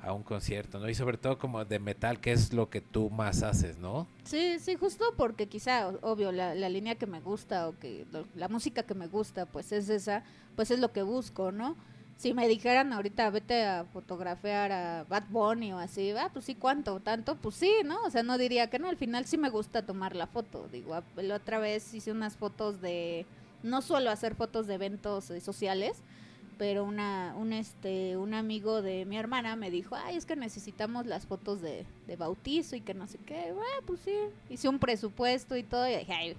[0.02, 0.88] a un concierto, ¿no?
[0.90, 4.08] Y sobre todo como de metal, que es lo que tú más haces, ¿no?
[4.24, 8.26] Sí, sí, justo porque quizá, obvio, la, la línea que me gusta o que lo-
[8.36, 10.24] la música que me gusta, pues es esa,
[10.56, 11.76] pues es lo que busco, ¿no?
[12.24, 16.56] Si me dijeran ahorita vete a fotografiar a Bad Bunny o así, ah, pues sí,
[16.56, 17.02] ¿cuánto?
[17.02, 17.36] ¿Tanto?
[17.36, 18.02] Pues sí, ¿no?
[18.06, 20.70] O sea, no diría que no, al final sí me gusta tomar la foto.
[20.72, 23.26] Digo, a- la otra vez hice unas fotos de,
[23.62, 25.98] no suelo hacer fotos de eventos eh, sociales,
[26.58, 31.06] pero una, un este, un amigo de mi hermana me dijo, ay, es que necesitamos
[31.06, 34.16] las fotos de, de bautizo y que no sé qué, ah, pues sí,
[34.50, 36.38] hice un presupuesto y todo, y dije, ay,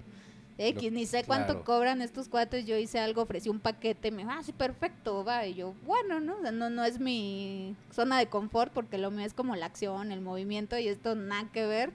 [0.57, 1.65] X, ni sé cuánto claro.
[1.65, 5.45] cobran estos cuates, yo hice algo, ofrecí un paquete, me dijo, ah, sí, perfecto, va,
[5.45, 6.37] y yo, bueno, ¿no?
[6.37, 9.65] O sea, no, no es mi zona de confort, porque lo mío es como la
[9.65, 11.91] acción, el movimiento, y esto nada que ver,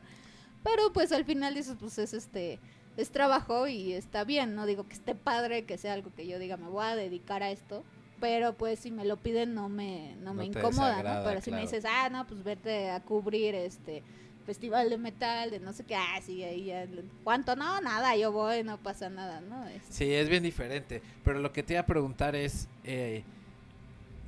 [0.63, 2.61] pero pues al final dices, pues es este,
[2.97, 6.39] es trabajo y está bien, no digo que esté padre, que sea algo que yo
[6.39, 7.83] diga, me voy a dedicar a esto,
[8.21, 11.23] pero pues si me lo piden no me, no me No incomoda.
[11.25, 14.03] Pero si me dices, ah, no, pues vete a cubrir este
[14.47, 16.87] festival de metal, de no sé qué, ah, sí, ahí ya,
[17.25, 17.55] ¿cuánto?
[17.57, 19.67] No, nada, yo voy, no pasa nada, ¿no?
[19.69, 21.03] Es- Sí, es bien diferente.
[21.25, 23.23] Pero lo que te iba a preguntar es, eh,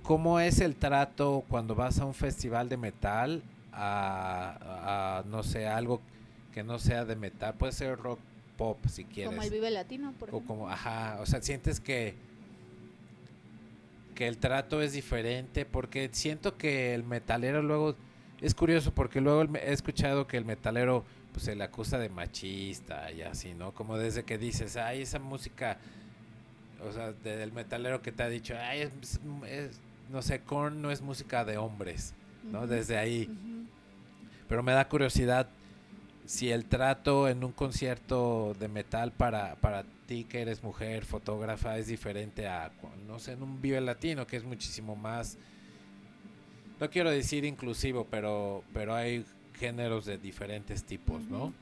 [0.03, 5.67] ¿cómo es el trato cuando vas a un festival de metal a, a, no sé,
[5.67, 6.01] algo
[6.53, 7.55] que no sea de metal?
[7.55, 8.19] Puede ser rock
[8.57, 9.31] pop si quieres.
[9.31, 10.47] como el Vive Latino, por O ejemplo.
[10.55, 12.15] como, ajá, o sea, sientes que
[14.15, 17.97] que el trato es diferente porque siento que el metalero luego
[18.43, 23.11] es curioso porque luego he escuchado que el metalero pues se le acusa de machista
[23.11, 23.73] y así, ¿no?
[23.73, 25.79] Como desde que dices, ay, esa música,
[26.87, 30.83] o sea, de- del metalero que te ha dicho, ay, es, es- no sé, Korn
[30.83, 32.13] no es música de hombres,
[32.45, 32.67] ¿no?
[32.67, 33.31] Desde ahí.
[34.49, 35.49] Pero me da curiosidad
[36.27, 41.79] si el trato en un concierto de metal para, para ti que eres mujer, fotógrafa,
[41.79, 42.71] es diferente a,
[43.07, 45.39] no sé, en un Vive Latino, que es muchísimo más,
[46.83, 51.53] no quiero decir inclusivo, pero, pero hay géneros de diferentes tipos, ¿no?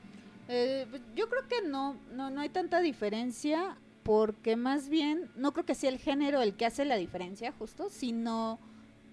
[0.47, 5.63] Eh, yo creo que no, no, no hay tanta diferencia porque más bien, no creo
[5.63, 8.57] que sea el género el que hace la diferencia justo, sino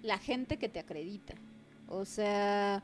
[0.03, 1.35] la gente que te acredita.
[1.88, 2.83] O sea,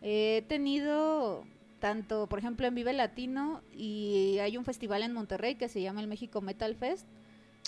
[0.00, 1.42] he tenido
[1.80, 6.02] tanto, por ejemplo, en Vive Latino y hay un festival en Monterrey que se llama
[6.02, 7.08] el México Metal Fest,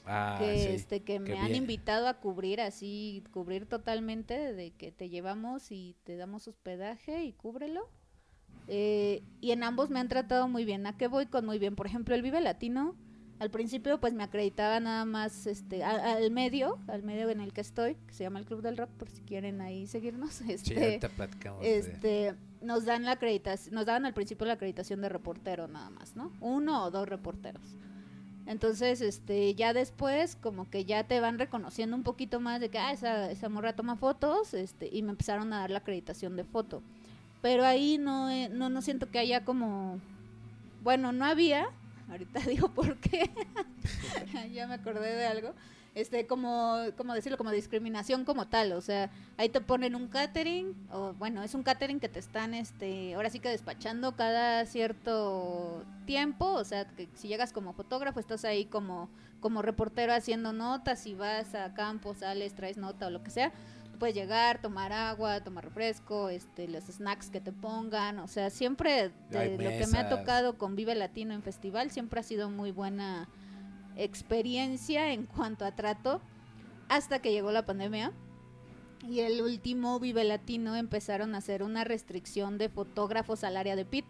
[0.05, 0.69] Ah, que sí.
[0.71, 5.97] este que me han invitado a cubrir así, cubrir totalmente, de que te llevamos y
[6.05, 7.89] te damos hospedaje y cúbrelo.
[8.69, 10.87] Eh, y en ambos me han tratado muy bien.
[10.87, 11.75] ¿A qué voy con muy bien?
[11.77, 12.95] Por ejemplo, el Vive Latino,
[13.39, 17.53] al principio pues me acreditaba nada más este a- al medio, al medio en el
[17.53, 20.35] que estoy, que se llama el Club del Rock, por si quieren ahí seguirnos.
[20.47, 24.53] Sí, Este, ahorita platicamos de- este nos dan la acreditación, nos daban al principio la
[24.55, 26.33] acreditación de reportero nada más, ¿no?
[26.41, 27.77] Uno o dos reporteros.
[28.47, 32.79] Entonces, este, ya después, como que ya te van reconociendo un poquito más de que,
[32.79, 36.45] ah, esa, esa morra toma fotos, este, y me empezaron a dar la acreditación de
[36.45, 36.83] foto.
[37.41, 39.99] Pero ahí no, he- no, no siento que haya como,
[40.83, 41.69] bueno, no había,
[42.11, 43.31] ahorita digo por qué,
[44.53, 45.55] ya me acordé de algo,
[45.95, 50.75] este, como, como decirlo, como discriminación como tal, o sea, ahí te ponen un catering,
[50.91, 55.85] o bueno, es un catering que te están, este, ahora sí que despachando cada cierto
[56.07, 61.01] tiempo, o sea, que si llegas como fotógrafo, estás ahí como, como reportero haciendo notas,
[61.01, 63.53] si vas a campo, sales, traes nota o lo que sea,
[63.99, 69.13] puedes llegar, tomar agua, tomar refresco, este, los snacks que te pongan, o sea, siempre
[69.31, 72.73] de lo que me ha tocado con Vive Latino en festival, siempre ha sido muy
[72.73, 73.29] buena
[73.97, 76.21] experiencia en cuanto a trato
[76.89, 78.13] hasta que llegó la pandemia
[79.09, 83.85] y el último Vive Latino empezaron a hacer una restricción de fotógrafos al área de
[83.85, 84.05] pit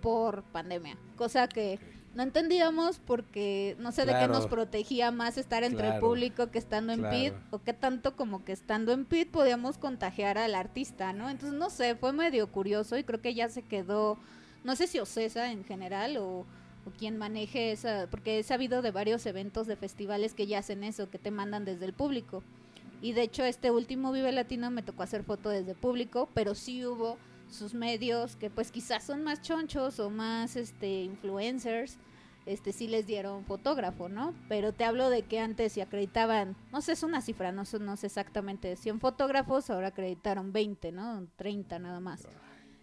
[0.00, 1.78] por pandemia, cosa que
[2.14, 6.58] no entendíamos porque no sé de qué nos protegía más estar entre el público que
[6.58, 7.46] estando en pit Claro.
[7.50, 11.30] o qué tanto como que estando en pit podíamos contagiar al artista, ¿no?
[11.30, 14.18] Entonces no sé, fue medio curioso y creo que ya se quedó,
[14.62, 16.44] no sé si Ocesa en general o,
[16.86, 20.84] o quien maneje esa, porque he sabido de varios eventos de festivales que ya hacen
[20.84, 22.42] eso, que te mandan desde el público.
[23.00, 26.84] Y de hecho este último Vive Latino me tocó hacer foto desde público, pero sí
[26.86, 27.18] hubo
[27.50, 31.98] sus medios que pues quizás son más chonchos o más este influencers,
[32.46, 34.34] este sí les dieron fotógrafo, ¿no?
[34.48, 37.96] Pero te hablo de que antes si acreditaban, no sé, es una cifra, no no
[37.96, 41.26] sé exactamente, 100 fotógrafos, ahora acreditaron 20, ¿no?
[41.36, 42.26] 30 nada más.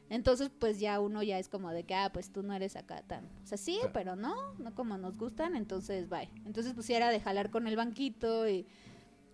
[0.10, 3.02] Entonces, pues ya uno ya es como de que, ah, pues tú no eres acá
[3.04, 3.26] tan.
[3.44, 3.94] O sea, sí, Claro.
[3.94, 6.30] pero no, no como nos gustan, entonces bye.
[6.46, 8.66] Entonces, pues sí era de jalar con el banquito y,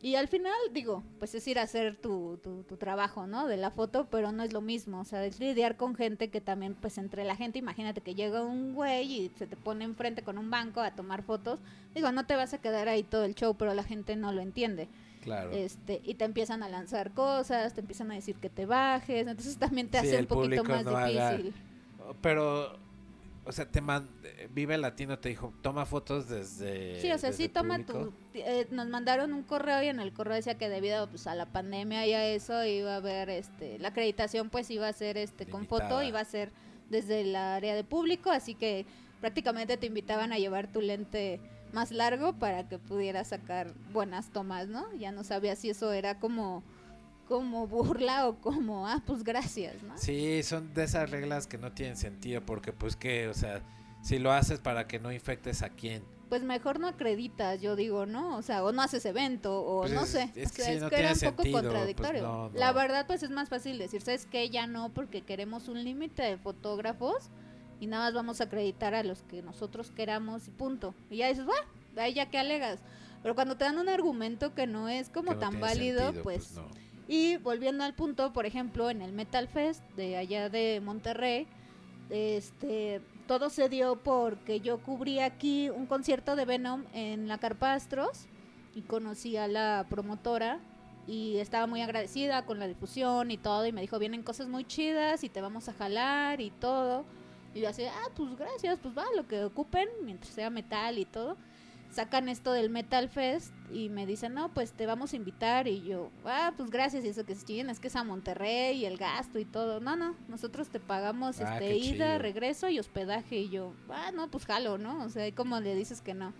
[0.01, 3.47] y al final, digo, pues es ir a hacer tu, tu, tu trabajo, ¿no?
[3.47, 4.99] De la foto, pero no es lo mismo.
[4.99, 8.43] O sea, es lidiar con gente que también, pues entre la gente, imagínate que llega
[8.43, 11.61] un güey y se te pone enfrente con un banco a tomar fotos.
[11.95, 14.41] Digo, no te vas a quedar ahí todo el show, pero la gente no lo
[14.41, 14.89] entiende.
[15.25, 15.51] Claro.
[15.51, 19.57] Este, y te empiezan a lanzar cosas, te empiezan a decir que te bajes, entonces
[19.57, 21.53] también te Sí, hace un poquito más no haga- difícil.
[22.21, 22.77] Pero,
[23.43, 24.07] o sea, te man-
[24.53, 27.01] Vive Latino te dijo, toma fotos desde.
[27.01, 28.13] Sí, o sea, sí toma público".
[28.33, 28.39] tu...
[28.39, 31.47] eh, nos mandaron un correo y en el correo decía que debido pues, a la
[31.47, 35.45] pandemia y a eso iba a haber, este, la acreditación pues iba a ser este
[35.47, 36.51] con foto, iba a ser
[36.89, 38.85] desde el área de público, así que
[39.21, 41.39] prácticamente te invitaban a llevar tu lente
[41.75, 44.91] más largo para que pudieras sacar buenas tomas, ¿no?
[44.97, 46.63] Ya no sabía si eso era como
[47.27, 49.97] como burla o como, ah, pues gracias, ¿no?
[49.97, 53.61] Sí, son de esas reglas que no tienen sentido porque, pues, que, o sea,
[54.03, 56.03] si lo haces para que no infectes a quién.
[56.29, 58.35] pues mejor no acreditas, yo digo, ¿no?
[58.38, 60.31] O sea, o no haces evento, o Pues no es- sé.
[60.35, 62.21] es o que sea, sí, no era un poco sentido, pues contradictorio.
[62.23, 64.49] no, La verdad, pues es más fácil decir, ¿sabes qué?
[64.51, 67.29] Ya no, porque queremos un límite de fotógrafos
[67.86, 70.95] y nada más vamos a acreditar a los que nosotros queramos y punto.
[71.12, 71.45] Y ya dices,
[71.93, 72.80] de ahí ya que alegas.
[73.21, 76.54] Pero cuando te dan un argumento que no es como no tan válido, sentido, pues
[76.54, 76.67] no.
[77.08, 81.45] y volviendo al punto, por ejemplo, en el Metal Fest de allá de Monterrey,
[82.10, 87.76] este, todo se dio porque yo cubrí aquí un concierto de Venom en la Carpa
[87.76, 88.26] Astros
[88.74, 90.60] y conocí a la promotora
[91.06, 94.65] y estaba muy agradecida con la difusión y todo y me dijo, vienen cosas muy
[94.65, 97.06] chidas y te vamos a jalar y todo.
[97.56, 101.06] Y yo así, ah, pues gracias, pues va, lo que ocupen, mientras sea metal y
[101.06, 101.38] todo
[101.91, 105.65] sacan esto del Metal Fest y me dicen, no, pues te vamos a invitar.
[105.70, 107.06] Y yo, ah, pues gracias.
[107.06, 109.80] Y eso que es chinguen, es que es a Monterrey y el gasto y todo.
[109.80, 112.20] No, no, nosotros te pagamos Ah, este ida, chido.
[112.20, 113.38] regreso y hospedaje.
[113.38, 115.06] Y yo, ah, no, pues jalo, ¿no?
[115.06, 116.34] O sea, ¿y cómo le dices que no?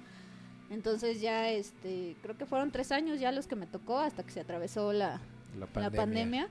[0.70, 4.32] Entonces ya, este, creo que fueron tres años ya los que me tocó hasta que
[4.32, 5.22] se atravesó la,
[5.54, 5.96] La la pandemia.
[6.02, 6.50] pandemia.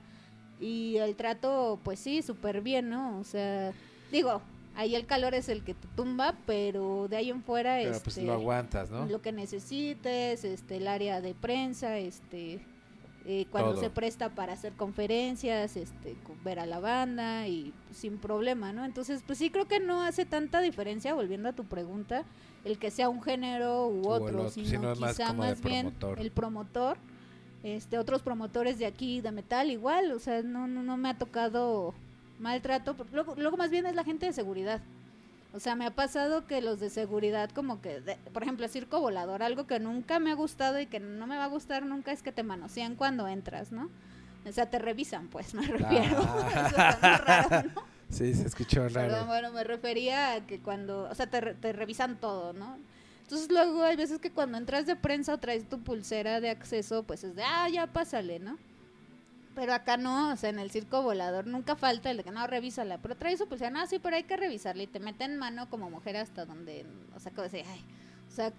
[0.59, 3.19] Y el trato, pues sí, súper bien, ¿no?
[3.19, 3.71] O sea,
[4.11, 4.41] digo,
[4.75, 8.03] ahí el calor es el que te tumba, pero de ahí en fuera, Pero este,
[8.03, 9.05] pues lo aguantas, ¿no?
[9.05, 12.59] lo que necesites, este, el área de prensa, este,
[13.25, 13.81] eh, cuando Todo.
[13.81, 18.85] se presta para hacer conferencias, este, ver a la banda y sin problema, ¿no?
[18.85, 22.23] Entonces, pues sí creo que no hace tanta diferencia, volviendo a tu pregunta,
[22.63, 25.95] el que sea un género u otro, otro, sino, sino es más quizá más bien
[26.17, 26.97] el promotor,
[27.63, 31.17] este, otros promotores de aquí de metal igual, o sea, no, no, no me ha
[31.17, 31.95] tocado
[32.39, 34.81] maltrato, porque luego, luego más bien es la gente de seguridad.
[35.53, 38.99] O sea, me ha pasado que los de seguridad, como que, de- por ejemplo, circo
[38.99, 42.11] volador, algo que nunca me ha gustado y que no me va a gustar nunca
[42.11, 43.89] es que te manosean cuando entras, ¿no?
[44.47, 46.17] O sea, te revisan, pues, me refiero.
[46.19, 46.67] Ah.
[46.67, 46.77] Eso
[47.47, 47.81] raro, ¿no?
[48.09, 49.25] Sí, se escuchó Pero raro.
[49.25, 52.77] bueno, me refería a que cuando, o sea, te, te revisan todo, ¿no?
[53.23, 57.01] Entonces luego hay veces que cuando entras de prensa o traes tu pulsera de acceso,
[57.03, 58.57] pues es de, ah, ya pásale, ¿no?
[59.55, 62.45] Pero acá no, o sea, en el circo volador nunca falta el de que no,
[62.45, 62.97] revísala.
[62.97, 65.89] Pero traes su pulsera, no, sí, pero hay que revisarla y te meten mano como
[65.89, 67.79] mujer hasta donde, o sea, como decir, ay,
[68.27, 68.51] o sea,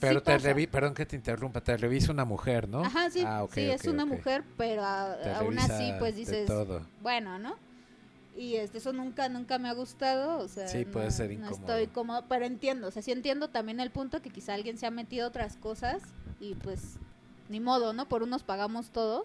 [0.00, 2.82] Pero sí te revi perdón que te interrumpa, te revisa una mujer, ¿no?
[2.82, 6.82] Ajá, sí, Ah, sí, es una mujer, pero a- aún así, pues dices, todo.
[7.02, 7.56] bueno, ¿no?
[8.36, 11.32] Y este, eso nunca, nunca me ha gustado, o sea, Sí, puede no- ser no
[11.48, 11.54] incómodo.
[11.58, 14.86] estoy cómodo, pero entiendo, o sea, sí entiendo también el punto que quizá alguien se
[14.86, 16.02] ha metido otras cosas
[16.40, 16.94] y pues
[17.48, 18.06] ni modo, ¿no?
[18.08, 19.24] Por unos pagamos todos,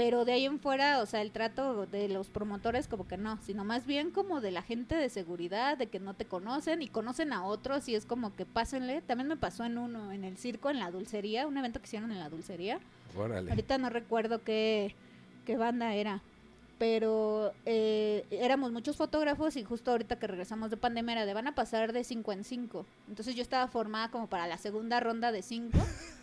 [0.00, 3.38] pero de ahí en fuera, o sea, el trato de los promotores como que no,
[3.42, 6.88] sino más bien como de la gente de seguridad, de que no te conocen y
[6.88, 9.02] conocen a otros y es como que pásenle.
[9.02, 12.12] También me pasó en uno, en el circo, en la dulcería, un evento que hicieron
[12.12, 12.80] en la dulcería.
[13.14, 13.50] Órale.
[13.50, 14.94] Ahorita no recuerdo qué,
[15.44, 16.22] qué banda era,
[16.78, 21.48] pero eh, éramos muchos fotógrafos y justo ahorita que regresamos de pandemia era de van
[21.48, 22.86] a pasar de 5 en 5.
[23.10, 25.76] Entonces yo estaba formada como para la segunda ronda de 5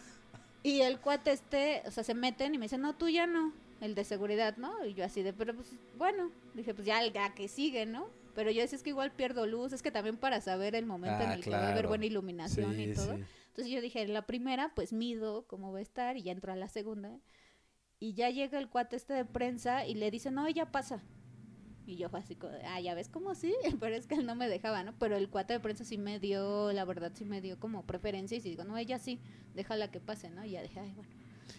[0.63, 3.54] y el cuate este, o sea, se meten y me dicen, no, tú ya no,
[3.82, 4.86] el de seguridad, ¿no?
[4.86, 8.08] Y yo así de, pero pues bueno, dije, pues ya el ya que sigue, ¿no?
[8.36, 11.24] Pero yo decía, es que igual pierdo luz, es que también para saber el momento
[11.24, 13.16] en Ah, el que va a haber buena iluminación Sí, y todo.
[13.18, 13.24] sí.
[13.48, 16.54] Entonces yo dije, en la primera, pues mido cómo va a estar y ya entro
[16.54, 17.20] a la segunda.
[18.00, 21.02] Y ya llega el cuate este de prensa y le dice, no, ya pasa.
[21.88, 24.36] Y yo fue así como, ah, ya ves cómo sí, pero es que él no
[24.36, 24.94] me dejaba, ¿no?
[25.00, 28.38] Pero el cuate de prensa sí me dio, la verdad sí me dio como preferencia
[28.38, 29.20] y si digo, no, ella sí,
[29.56, 30.46] déjala que pase, ¿no?
[30.46, 31.10] Y ya dije, ay, bueno,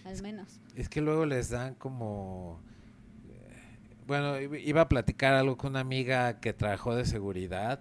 [0.05, 0.61] al menos.
[0.77, 2.61] Es que luego les dan como...
[4.07, 7.81] Bueno, iba a platicar algo con una amiga que trabajó de seguridad.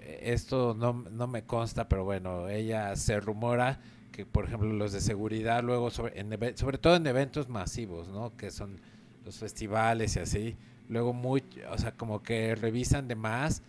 [0.00, 3.80] Esto no, no me consta, pero bueno, ella se rumora
[4.12, 8.36] que, por ejemplo, los de seguridad luego, sobre, en sobre todo en eventos masivos, ¿no?
[8.36, 8.80] Que son
[9.24, 10.56] los festivales y así,
[10.88, 13.62] luego muy, o sea, como que revisan de más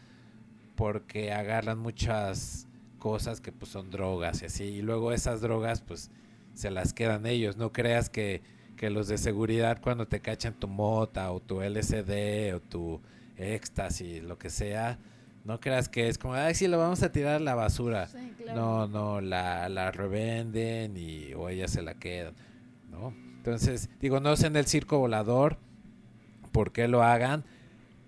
[0.75, 2.67] porque agarran muchas
[2.99, 6.09] cosas que pues son drogas y así, y luego esas drogas pues
[6.59, 8.41] se las quedan ellos, no creas que,
[8.75, 12.99] que los de seguridad cuando te cachan tu mota o tu LSD o tu
[13.37, 14.99] éxtasis, lo que sea,
[15.45, 18.07] no creas que es como, ay, sí, lo vamos a tirar a la basura.
[18.07, 22.33] Sí, No, no, la, la revenden y o ellas se la quedan,
[22.91, 23.13] ¿no?
[23.37, 25.55] Entonces, digo, no sé en el circo volador
[26.51, 27.45] por qué lo hagan,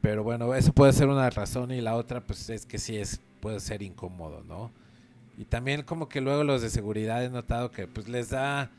[0.02, 3.22] pero bueno, eso puede ser una razón y la otra pues es que sí es
[3.40, 4.74] puede ser incómodo, ¿no?
[5.42, 8.70] Y también como que luego los de seguridad he notado que pues les da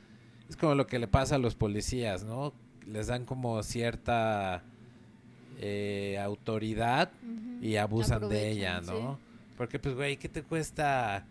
[0.48, 2.52] es como lo que le pasa a los policías, ¿no?
[2.86, 4.62] Les dan como cierta
[5.58, 7.10] eh, autoridad
[7.60, 9.16] y abusan de ella, ¿no?
[9.16, 9.22] sí.
[9.56, 11.26] Porque pues güey, ¿qué te cuesta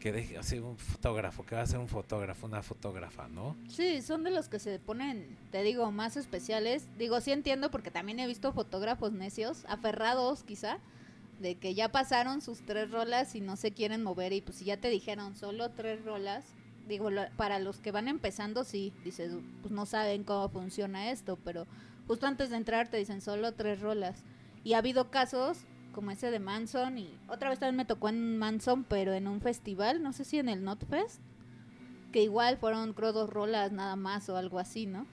[0.00, 3.56] que deje así un fotógrafo, que va a ser un fotógrafo, una fotógrafa, ¿no?
[3.68, 6.86] Sí, son de los que se ponen, te digo, más especiales.
[6.96, 10.78] Digo, sí entiendo porque también he visto fotógrafos necios, aferrados quizá,
[11.40, 14.66] de que ya pasaron sus tres rolas y no se quieren mover y pues si
[14.66, 16.44] ya te dijeron solo tres rolas,
[16.88, 21.66] digo, para los que van empezando sí, dices, pues no saben cómo funciona esto, pero
[22.06, 24.22] justo antes de entrar te dicen solo tres rolas.
[24.62, 25.58] Y ha habido casos
[25.92, 29.40] como ese de Manson y otra vez también me tocó en Manson, pero en un
[29.40, 31.20] festival, no sé si en el Notfest,
[32.12, 35.06] que igual fueron creo dos rolas nada más o algo así, ¿no?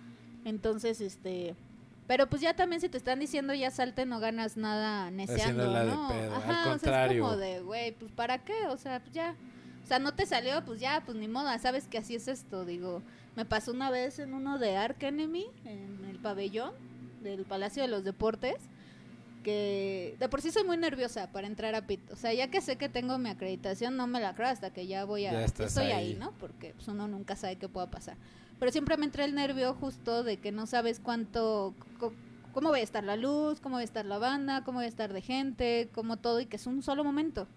[0.46, 1.56] Entonces, este,
[2.12, 5.86] pero pues ya también si te están diciendo ya salte no ganas nada neceando, Haciéndola
[5.86, 6.08] de ¿no?
[6.10, 7.24] pedo, al Ajá, o sea, es contrario.
[7.24, 9.34] como de, güey, pues para qué, o sea, pues ya,
[9.82, 12.65] o sea, no te salió, pues ya, pues ni modo, sabes que así es esto,
[12.65, 13.02] digo,
[13.38, 16.74] me pasó una vez en uno de Ark Enemy, en el pabellón
[17.24, 18.58] del Palacio de los Deportes,
[19.41, 22.12] que de por sí soy muy nerviosa para entrar a PIT.
[22.12, 24.86] O sea, ya que sé que tengo mi acreditación, no me la creo hasta que
[24.86, 25.32] ya voy a...
[25.32, 26.12] Ya estás estoy ahí.
[26.12, 26.34] ahí, ¿no?
[26.41, 28.17] Porque pues, uno nunca sabe qué pueda pasar.
[28.62, 31.74] Pero siempre me entra el nervio justo de que no sabes cuánto...
[32.54, 34.88] cómo va a estar la luz, cómo va a estar la banda, cómo va a
[34.88, 37.47] estar de gente, cómo todo, y que es un solo momento.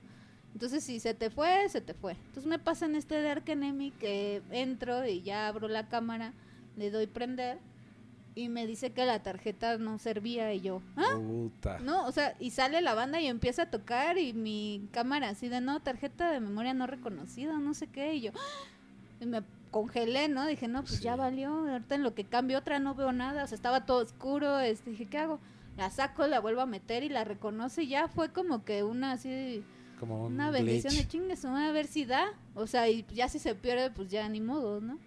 [0.55, 2.13] Entonces, si se te fue, se te fue.
[2.13, 6.33] Entonces me pasa en este Dark Enemy que entro y ya abro la cámara,
[6.79, 7.59] le doy prender
[8.35, 11.19] y me dice que la tarjeta no servía y yo, ¿ah?
[11.19, 11.81] Puta.
[11.81, 15.51] No, o sea, y sale la banda y empieza a tocar y mi cámara así
[15.51, 18.69] de no, tarjeta de memoria no reconocida, no sé qué, y yo ¡ah!
[19.21, 19.43] y me
[19.75, 20.47] congelé, ¿no?
[20.47, 23.47] Dije, no, pues ya valió, ahorita en lo que cambio otra no veo nada, o
[23.49, 25.41] sea, estaba todo oscuro, este, dije, ¿qué hago?
[25.77, 29.11] La saco, la vuelvo a meter y la reconoce y ya fue como que una
[29.11, 29.65] así,
[29.99, 33.41] Como un una bendición de chingues, a ver si da, o sea, y ya si
[33.41, 35.01] se pierde, pues ya ni modo, ¿no?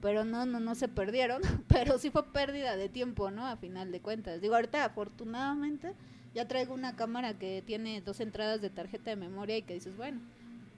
[0.00, 3.44] Pero no, no, no se perdieron, pero sí fue pérdida de tiempo, ¿no?
[3.44, 4.40] A final de cuentas.
[4.40, 5.92] Digo, ahorita afortunadamente
[6.34, 9.96] ya traigo una cámara que tiene dos entradas de tarjeta de memoria y que dices,
[9.96, 10.20] bueno.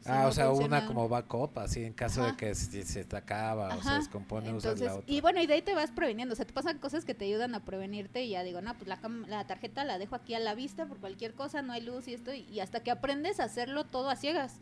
[0.08, 3.16] Ah, o sea, funciona- una como backup, así en caso de que se, se te
[3.16, 5.12] acaba o se descompone, usas Entonces, la otra.
[5.12, 7.24] y bueno, y de ahí te vas previniendo, o sea, te pasan cosas que te
[7.24, 8.98] ayudan a prevenirte y ya digo, no, pues la,
[9.28, 12.14] la tarjeta la dejo aquí a la vista por cualquier cosa, no hay luz y
[12.14, 14.60] esto, y, hasta que aprendes a hacerlo todo a ciegas.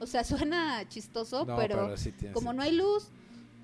[0.00, 3.10] O sea, suena chistoso, no, pero, sí como no hay luz,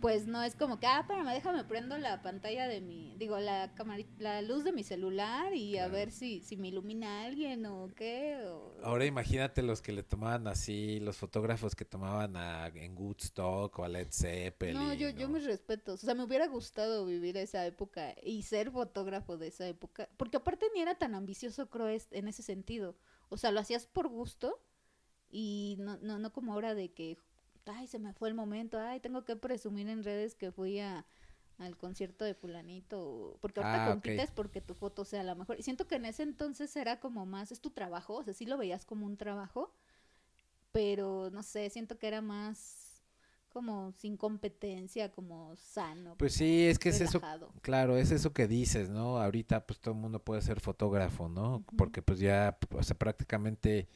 [0.01, 3.73] pues no es como que, ah, espérame, déjame prendo la pantalla de mi, digo, la
[4.19, 8.41] la luz de mi celular y a ver si, si me ilumina alguien o qué.
[8.47, 13.79] o- Ahora imagínate los que le tomaban así, los fotógrafos que tomaban a, en Woodstock
[13.79, 14.75] o a Led Zeppelin.
[14.75, 15.35] No, yo, yo ¿no?
[15.35, 16.03] mis respetos.
[16.03, 20.09] O sea, me hubiera gustado vivir esa época y ser fotógrafo de esa época.
[20.17, 22.97] Porque aparte ni era tan ambicioso, creo, en ese sentido.
[23.31, 24.61] O sea, lo hacías por gusto
[25.31, 27.19] y no, no, no como ahora de que,
[27.69, 31.05] ay, se me fue el momento, ay, tengo que presumir en redes que fui a,
[31.59, 33.37] al concierto de fulanito.
[33.41, 35.59] Porque ahorita Ah, compites porque tu foto sea la mejor.
[35.59, 38.47] Y siento que en ese entonces era como más, es tu trabajo, o sea, sí
[38.47, 39.73] lo veías como un trabajo,
[40.73, 43.03] pero no sé, siento que era más
[43.49, 46.15] como sin competencia, como sano.
[46.17, 47.21] Pues sí, es que es eso,
[47.63, 49.21] claro, es eso que dices, ¿no?
[49.21, 51.65] Ahorita pues todo el mundo puede ser fotógrafo, ¿no?
[51.77, 53.89] Porque pues ya, o sea, prácticamente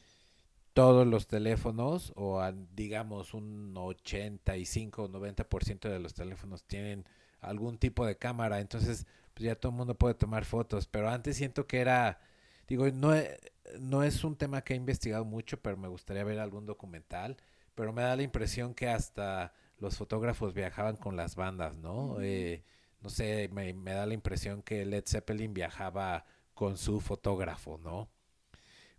[0.73, 7.05] todos los teléfonos o a- digamos un 85 o 90% de los teléfonos tienen
[7.41, 11.37] algún tipo de cámara, entonces pues ya todo el mundo puede tomar fotos, pero antes
[11.37, 12.19] siento que era,
[12.67, 13.39] digo, no, e-
[13.79, 17.37] no es un tema que he investigado mucho, pero me gustaría ver algún documental,
[17.75, 22.21] pero me da la impresión que hasta los fotógrafos viajaban con las bandas, ¿no?
[22.21, 22.63] Eh,
[23.01, 28.09] no sé, me, me da la impresión que Led Zeppelin viajaba con su fotógrafo, ¿no?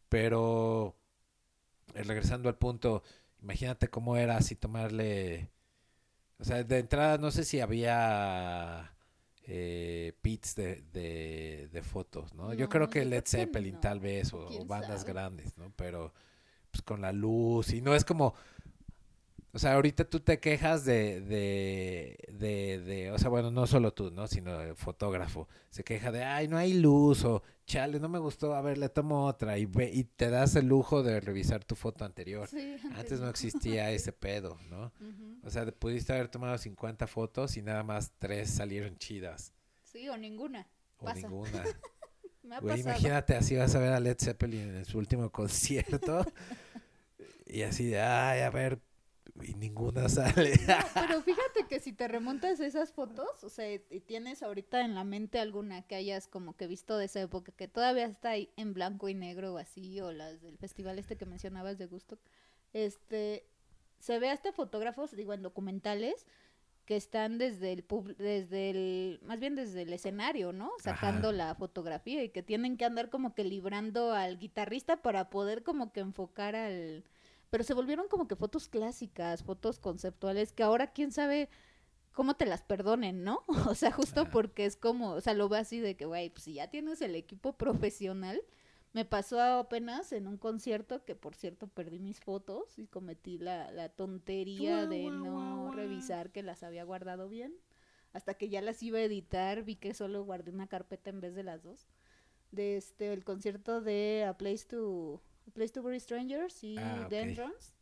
[0.09, 0.97] Pero
[1.93, 3.03] regresando al punto,
[3.43, 5.51] imagínate cómo era así tomarle,
[6.39, 8.95] o sea, de entrada no sé si había
[9.47, 12.55] eh, pits de, de, de fotos, ¿no?
[12.55, 15.13] Yo creo que Led Zeppelin no, tal vez, o, bandas sabe.
[15.13, 15.73] grandes, ¿no?
[15.77, 16.15] Pero
[16.71, 18.35] pues con la luz y no es como,
[19.55, 23.93] o sea, ahorita tú te quejas de, de, de, de, o sea, bueno, no solo
[23.93, 24.27] tú, ¿no?
[24.27, 25.49] Sino el fotógrafo.
[25.71, 28.89] Se queja de, ay, no hay luz, o chale, no me gustó, a ver, le
[28.89, 29.57] tomo otra.
[29.57, 32.49] Y, ve, y te das el lujo de revisar tu foto anterior.
[32.49, 34.93] Sí, Antes no existía ese pedo, ¿no?
[35.45, 39.55] O sea, pudiste haber tomado 50 fotos y nada más tres salieron chidas.
[39.85, 40.67] Sí, o ninguna.
[40.99, 41.21] O Pasa.
[41.29, 41.63] ninguna.
[42.43, 42.91] Me ha Güey, pasado.
[42.91, 46.27] imagínate, así vas a ver a Led Zeppelin en su último concierto.
[47.47, 48.81] y así de, ay, a ver,
[49.43, 50.55] y ninguna sale.
[50.67, 54.85] No, pero fíjate que si te remontas a esas fotos, o sea, y tienes ahorita
[54.85, 58.31] en la mente alguna que hayas como que visto de esa época, que todavía está
[58.31, 61.87] ahí en blanco y negro o así, o las del festival este que mencionabas de
[61.87, 62.19] Gusto,
[62.73, 63.45] este,
[63.99, 66.27] se ve hasta fotógrafos, digo, en documentales,
[66.85, 70.71] que están desde el, pub- desde el, más bien desde el escenario, ¿no?
[70.83, 71.37] Sacando Ajá.
[71.37, 75.93] la fotografía y que tienen que andar como que librando al guitarrista para poder como
[75.93, 77.05] que enfocar al...
[77.51, 81.49] Pero se volvieron como que fotos clásicas, fotos conceptuales, que ahora quién sabe
[82.13, 83.45] cómo te las perdonen, ¿no?
[83.69, 86.45] O sea, justo porque es como, o sea, lo veo así de que, güey, pues
[86.45, 88.41] si ya tienes el equipo profesional,
[88.93, 93.73] me pasó apenas en un concierto que, por cierto, perdí mis fotos y cometí la,
[93.73, 97.55] la tontería de no revisar que las había guardado bien.
[98.13, 101.35] Hasta que ya las iba a editar, vi que solo guardé una carpeta en vez
[101.35, 101.89] de las dos.
[102.53, 105.21] De este, el concierto de A Place to,
[105.53, 107.11] Place to Bury Strangers y Ah, ok.
[107.11, 107.75] Dendrons.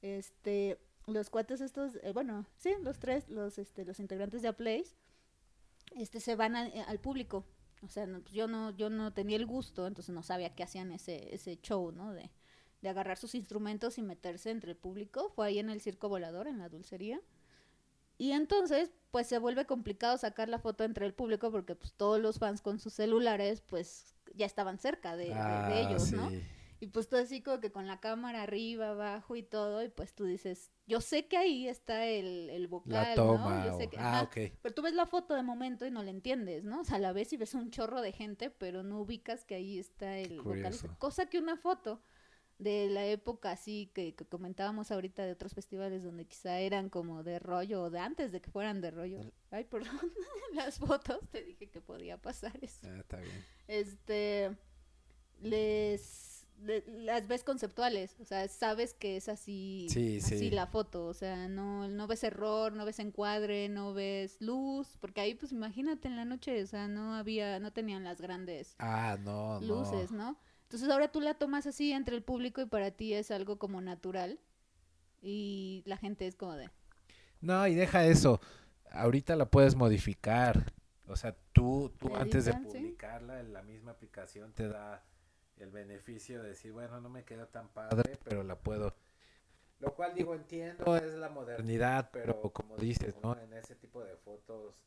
[0.00, 4.52] Este, los cuates estos, eh, bueno, sí, los tres, los, este, los integrantes de A
[4.56, 4.94] Place,
[5.96, 7.44] este, se van a- al público.
[7.82, 10.62] O sea, no, pues yo no, yo no tenía el gusto, entonces no sabía que
[10.62, 12.12] hacían ese, ese show, ¿no?
[12.12, 12.30] De,
[12.80, 15.30] de agarrar sus instrumentos y meterse entre el público.
[15.34, 17.20] Fue ahí en el circo volador, en la dulcería.
[18.18, 22.20] Y entonces, pues se vuelve complicado sacar la foto entre el público porque pues todos
[22.20, 26.30] los fans con sus celulares, pues ya estaban cerca de, de- de Ah, ellos, ¿no?
[26.82, 30.14] Y pues tú así como que con la cámara arriba, abajo y todo, y pues
[30.16, 33.14] tú dices, yo sé que ahí está el, el vocal, La ¿no?
[33.14, 33.66] toma.
[33.66, 34.30] Yo sé que, Ah, ajá.
[34.62, 36.80] Pero tú ves la foto de momento y no la entiendes, ¿no?
[36.80, 39.78] O sea, la ves y ves un chorro de gente, pero no ubicas que ahí
[39.78, 40.88] está el curioso.
[40.98, 42.02] Cosa que una foto
[42.58, 47.22] de la época así que, que comentábamos ahorita de otros festivales donde quizá eran como
[47.22, 49.20] de rollo o de antes de que fueran de rollo.
[49.52, 49.98] Ay, perdón,
[50.54, 53.44] las fotos, te dije que podía pasar eso Ah, está bien.
[53.68, 54.56] este
[55.40, 56.00] les
[56.64, 60.50] le- las ves conceptuales, o sea, sabes que es así, Sí, así sí.
[60.50, 65.20] la foto, o sea, no, no ves error, no ves encuadre, no ves luz, porque
[65.20, 69.18] ahí pues imagínate en la noche, o sea, no había, no tenían las grandes Ah,
[69.20, 69.66] no, no.
[69.66, 70.38] luces, ¿no?
[70.64, 73.80] Entonces ahora tú la tomas así entre el público y para ti es algo como
[73.80, 74.38] natural
[75.20, 76.68] y la gente es como de,
[77.40, 78.40] No, y deja eso.
[78.90, 80.72] Ahorita la puedes modificar.
[81.08, 85.04] O sea, tú, tú antes de publicarla en la misma aplicación te da
[85.62, 88.94] el beneficio de decir, bueno, no me quedó tan padre, pero la puedo.
[89.78, 93.36] Lo cual digo, entiendo, es la modernidad, pero como dices, ¿no?
[93.38, 94.86] En ese tipo de fotos,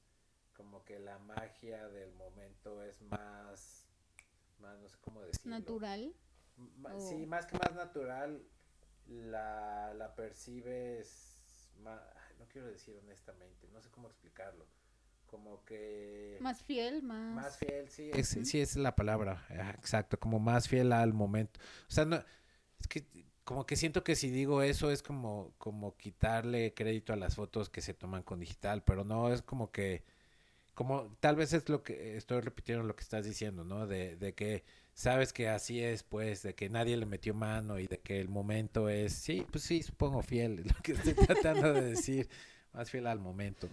[0.53, 3.87] como que la magia del momento es más,
[4.59, 5.57] más no sé cómo decirlo.
[5.57, 6.13] natural.
[6.83, 8.41] O- Sí, más que más natural,
[9.07, 12.09] la, la percibes, ma-
[12.39, 14.65] no quiero decir honestamente, no sé cómo explicarlo.
[15.35, 16.37] Como que...
[16.39, 17.35] Más fiel, más...
[17.35, 18.09] Más fiel, sí.
[18.13, 19.45] Es, sí, esa es la palabra,
[19.77, 21.59] exacto, como más fiel al momento.
[21.89, 22.23] O sea, no,
[22.79, 23.05] es que
[23.43, 27.69] como que siento que si digo eso es como, como quitarle crédito a las fotos
[27.69, 30.05] que se toman con digital, pero no, es como que,
[30.73, 33.87] como tal vez es lo que estoy repitiendo lo que estás diciendo, ¿no?
[33.87, 34.63] De, de que
[34.93, 38.29] sabes que así es, pues, de que nadie le metió mano y de que el
[38.29, 42.29] momento es, sí, pues sí, supongo fiel, lo que estoy tratando de decir,
[42.71, 43.67] más fiel al momento.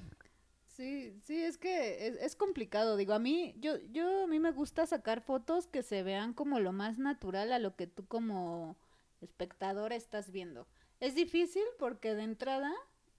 [0.82, 2.96] Sí, sí, es que es, es complicado.
[2.96, 6.58] Digo, a mí, yo, yo, a mí me gusta sacar fotos que se vean como
[6.58, 8.76] lo más natural a lo que tú como
[9.20, 10.66] espectador estás viendo.
[10.98, 12.72] Es difícil porque de entrada,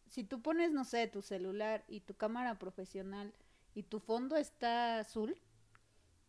[0.05, 3.33] si tú pones, no sé, tu celular y tu cámara profesional
[3.73, 5.37] y tu fondo está azul,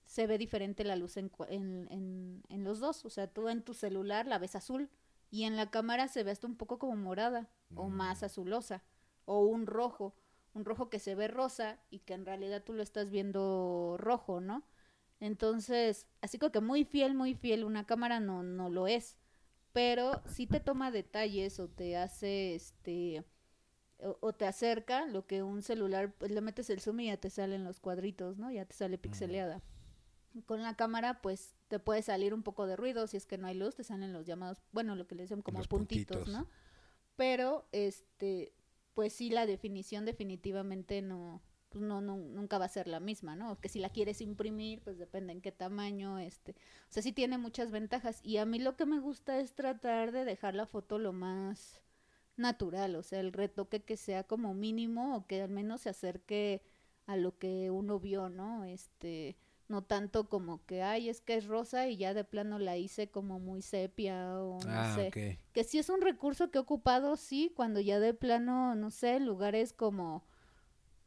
[0.07, 3.05] se ve diferente la luz en, en, en, en los dos.
[3.05, 4.89] O sea, tú en tu celular la ves azul
[5.33, 8.85] y en la cámara se ve hasta un poco como morada o más azulosa
[9.25, 10.15] o un rojo,
[10.55, 14.41] un rojo que se ve rosa y que en realidad tú lo estás viendo rojo,
[14.41, 14.65] ¿no?
[15.21, 19.17] Entonces, así como que muy fiel, muy fiel, una cámara no, no lo es,
[19.73, 23.25] pero sí te toma detalles o te hace, este,
[23.99, 27.17] o, o te acerca lo que un celular, pues le metes el zoom y ya
[27.17, 28.51] te salen los cuadritos, ¿no?
[28.51, 29.63] Ya te sale pixeleada.
[30.47, 33.47] Con la cámara, pues te puede salir un poco de ruido, si es que no
[33.47, 36.29] hay luz, te salen los llamados, bueno, lo que le dicen como puntitos.
[36.29, 36.47] ¿no?
[37.17, 38.53] Pero, este,
[38.95, 43.37] pues sí, la definición definitivamente no, pues no, no, nunca va a ser la misma,
[43.37, 43.61] ¿no?
[43.61, 47.39] Que si la quieres imprimir, pues depende en qué tamaño, este, o sea, sí tiene
[47.39, 48.21] muchas ventajas.
[48.23, 51.83] Y a mí lo que me gusta es tratar de dejar la foto lo más
[52.37, 56.63] natural, o sea, el retoque que sea como mínimo o que al menos se acerque
[57.07, 58.65] a lo que uno vio, ¿no?
[58.65, 59.37] Este,
[59.75, 63.09] no tanto como que, ay, es que es rosa y ya de plano la hice
[63.09, 65.11] como muy sepia o no ah, sé.
[65.53, 69.19] que sí es un recurso que he ocupado, sí, cuando ya de plano, no sé,
[69.19, 70.23] lugares como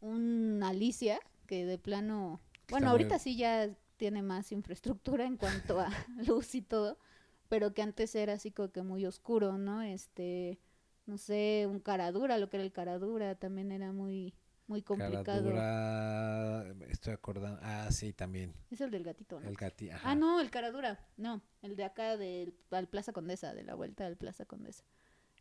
[0.02, 5.88] un Alicia, que de plano, bueno, ahorita sí ya tiene más infraestructura en cuanto a
[6.28, 6.98] luz y todo,
[7.48, 9.82] pero que antes era así como que muy oscuro, ¿no?
[9.82, 10.60] Este,
[11.06, 14.36] no sé, un caradura, lo que era el caradura, también era muy,
[14.68, 15.24] muy complicado.
[15.24, 19.48] Caradura, estoy acordando, ah, sí, también, Es el del gatito, ¿no?
[19.48, 20.12] el gati, ajá.
[20.12, 21.00] Ah, no, el Caradura.
[21.18, 24.84] No, el de acá del al Plaza Condesa, de la vuelta del Plaza Condesa.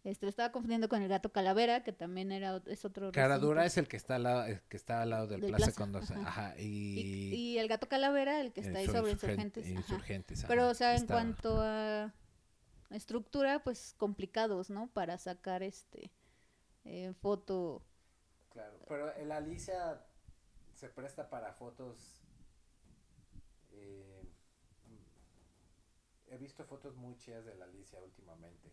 [0.04, 3.66] Este, lo estaba confundiendo con el gato Calavera, que también era es otro Caradura recinto.
[3.80, 5.80] es el que está al lado, el que está al lado del, Del Plaza Plaza,
[5.80, 6.28] Condesa, ajá.
[6.50, 9.64] ajá, y, y, y el gato Calavera, el que está ahí sobre Insurgen- insurgentes.
[9.64, 9.74] ajá.
[9.74, 12.14] Insurgentes, ajá, Pero, o sea, en cuanto a
[12.90, 14.86] estructura, pues complicados, ¿no?
[14.92, 16.12] Para sacar este
[16.84, 17.82] eh, foto.
[18.56, 20.00] Claro, pero el Alicia
[20.72, 22.22] se presta para fotos.
[23.72, 24.22] eh,
[26.28, 28.70] he visto fotos muy chidas de la Alicia últimamente.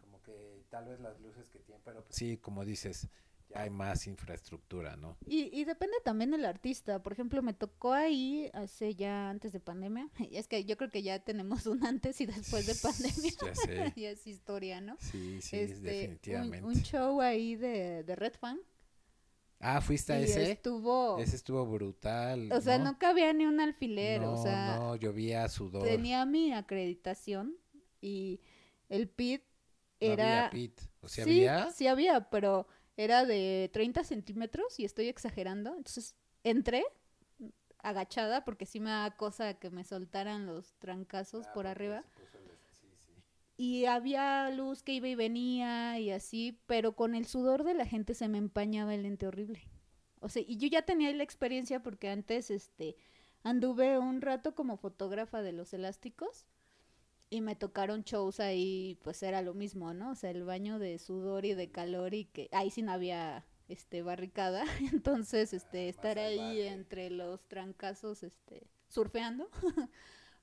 [0.00, 3.08] Como que tal vez las luces que tiene, pero pues Sí, como dices,
[3.48, 5.16] ya- hay más infraestructura, ¿no?
[5.26, 7.02] Y, y depende también del artista.
[7.02, 10.08] Por ejemplo, me tocó ahí hace ya antes de pandemia.
[10.18, 13.32] Y es que yo creo que ya tenemos un antes y después de pandemia.
[13.42, 13.92] Ya sé.
[14.00, 14.96] ya es historia, ¿no?
[15.00, 16.66] Sí, sí, este, un- definitivamente.
[16.66, 18.60] Un, show ahí de, de Red Fan.
[19.60, 20.50] Ah, ¿fuiste a y ese?
[20.52, 21.18] estuvo.
[21.18, 22.50] Ese estuvo brutal.
[22.52, 24.20] o sea, no cabía ni un alfiler.
[24.20, 25.82] no, o sea, no, llovía sudor.
[25.84, 27.56] tenía mi acreditación
[28.00, 28.40] y
[28.88, 29.42] el pit
[30.00, 30.46] No era.
[30.46, 30.80] había pit.
[31.02, 31.70] O sea, sí, había.
[31.70, 35.70] sí había, pero era de 30 centímetros y estoy exagerando.
[35.76, 36.84] Entonces entré
[37.82, 42.04] agachada porque sí me da cosa que me soltaran los trancazos Ah, por arriba.
[42.16, 42.19] sí.
[43.62, 47.84] Y había luz que iba y venía y así, pero con el sudor de la
[47.84, 49.68] gente se me empañaba el lente horrible.
[50.20, 52.96] O sea, y yo ya tenía la experiencia porque antes, este,
[53.42, 56.46] anduve un rato como fotógrafa de los elásticos
[57.28, 60.12] y me tocaron shows ahí, pues era lo mismo, ¿no?
[60.12, 63.44] O sea, el baño de sudor y de calor y que ahí sí no había,
[63.68, 64.64] este, barricada.
[64.90, 69.50] Entonces, este, estar ahí entre los trancazos, este, surfeando.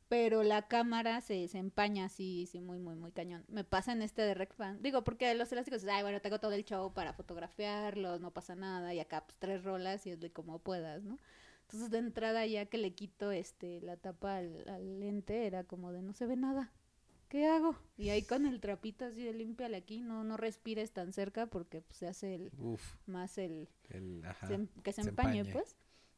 [0.08, 3.44] pero la cámara se, se empaña así, sí, muy, muy, muy cañón.
[3.50, 4.82] Me pasa en este de Rec Fan.
[4.82, 8.94] Digo, porque los elásticos, ay, bueno, tengo todo el show para fotografiarlos, no pasa nada,
[8.94, 11.18] y acá pues tres rolas y es de como puedas, ¿no?
[11.64, 15.92] Entonces de entrada ya que le quito este la tapa al, al lente, era como
[15.92, 16.72] de no se ve nada.
[17.28, 17.76] ¿Qué hago?
[17.98, 21.82] Y ahí con el trapito así de límpiale aquí, no, no respires tan cerca porque
[21.82, 24.48] pues, se hace el, Uf, más el, el, ajá.
[24.48, 25.52] se em- que se, se empañe, empañe.
[25.52, 25.76] pues.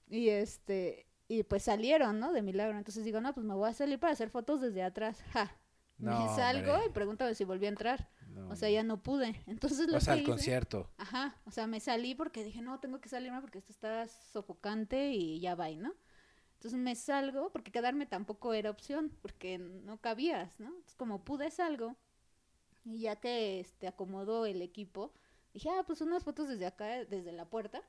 [0.07, 2.33] Y este, y pues salieron, ¿no?
[2.33, 2.77] De milagro.
[2.77, 5.23] Entonces digo, no, pues me voy a salir para hacer fotos desde atrás.
[5.33, 5.55] Ja.
[5.97, 6.87] No, me salgo hombre.
[6.87, 8.09] y pregúntame si volví a entrar.
[8.29, 9.35] No, O sea, ya no pude.
[9.47, 10.89] Entonces lo Vas que al hice- concierto.
[10.97, 15.11] Ajá, o sea, me salí porque dije, no, tengo que salirme porque esto está sofocante
[15.11, 15.93] y ya va, ¿no?
[16.53, 20.67] Entonces me salgo porque quedarme tampoco era opción, porque no cabías, ¿no?
[20.67, 21.95] Entonces como pude salgo
[22.85, 25.13] y ya que este acomodó el equipo,
[25.53, 27.81] Dije, ah, pues unas fotos desde acá, desde la puerta.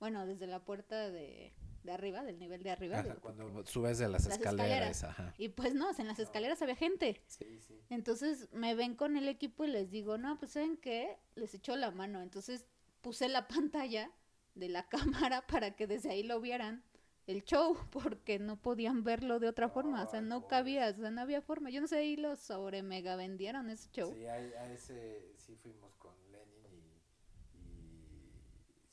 [0.00, 1.54] Bueno, desde la puerta de,
[1.84, 2.98] de arriba, del nivel de arriba.
[2.98, 5.04] Ajá, cuando subes de las, Las escaleras, escaleras.
[5.04, 5.34] ajá.
[5.38, 7.20] Y pues no, en las escaleras había gente.
[7.26, 7.78] Sí, sí.
[7.90, 11.16] Entonces me ven con el equipo y les digo, no, pues ¿saben qué?
[11.36, 12.20] Les echo la mano.
[12.22, 12.66] Entonces
[13.02, 14.10] puse la pantalla
[14.54, 16.82] de la cámara para que desde ahí lo vieran
[17.26, 20.02] el show, porque no podían verlo de otra forma.
[20.02, 21.68] O sea, no cabía, o sea, no había forma.
[21.70, 24.12] Yo no sé, ahí los sobre mega vendieron ese show.
[24.14, 26.14] Sí, a, a ese sí fuimos con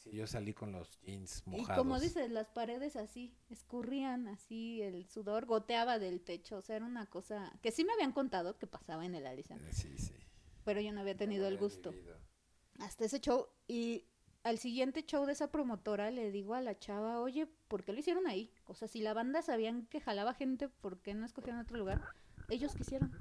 [0.04, 1.78] sí, Yo salí con los jeans Y mojados.
[1.84, 6.58] como dices, las paredes así, escurrían así, el sudor goteaba del techo.
[6.58, 9.56] O sea, era una cosa que sí me habían contado que pasaba en el Alicia,
[9.58, 10.14] Eh, Sí, sí.
[10.64, 11.92] pero yo no había tenido no el gusto.
[11.92, 12.18] vivido.
[12.80, 14.06] hasta ese show y
[14.44, 18.00] al siguiente show de esa promotora le digo a la chava, oye, ¿por qué lo
[18.00, 18.52] hicieron ahí?
[18.66, 22.02] O sea, si la banda sabían que jalaba gente, ¿por qué no escogieron otro lugar?
[22.50, 23.12] Ellos quisieron.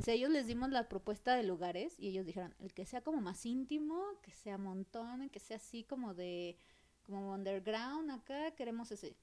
[0.00, 3.20] Dice, ellos les dimos la propuesta de lugares y ellos dijeron, el que sea como
[3.20, 6.56] más íntimo, que sea montón, que sea así como de,
[7.02, 9.14] como underground acá, queremos ese.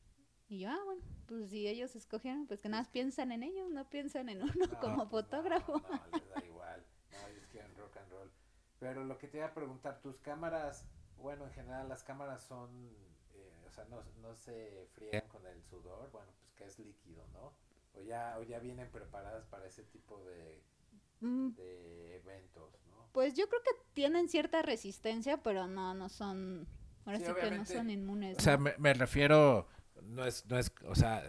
[0.48, 3.72] Y yo, ah, bueno, pues si ellos escogieron, pues que nada más piensan en ellos,
[3.72, 5.80] no piensan en uno No, como pues, fotógrafo.
[5.80, 6.86] No, no, les da igual.
[7.12, 8.32] No, ellos quieren rock and roll.
[8.78, 10.86] Pero lo que te iba a preguntar, tus cámaras,
[11.18, 12.96] bueno, en general las cámaras son,
[13.34, 17.26] eh, o sea, no, no se friegan con el sudor, bueno, pues que es líquido,
[17.34, 17.52] ¿no?
[17.98, 20.62] O ya, o ya vienen preparadas para ese tipo de,
[21.20, 23.10] Mm, de eventos, ¿no?
[23.12, 26.68] Pues yo creo que tienen cierta resistencia, pero no, no son,
[27.06, 28.38] ahora Sí, sí, que no son inmunes.
[28.38, 28.64] O sea, ¿no?
[28.66, 29.68] me, me refiero,
[30.04, 31.24] no es, no es, o sea,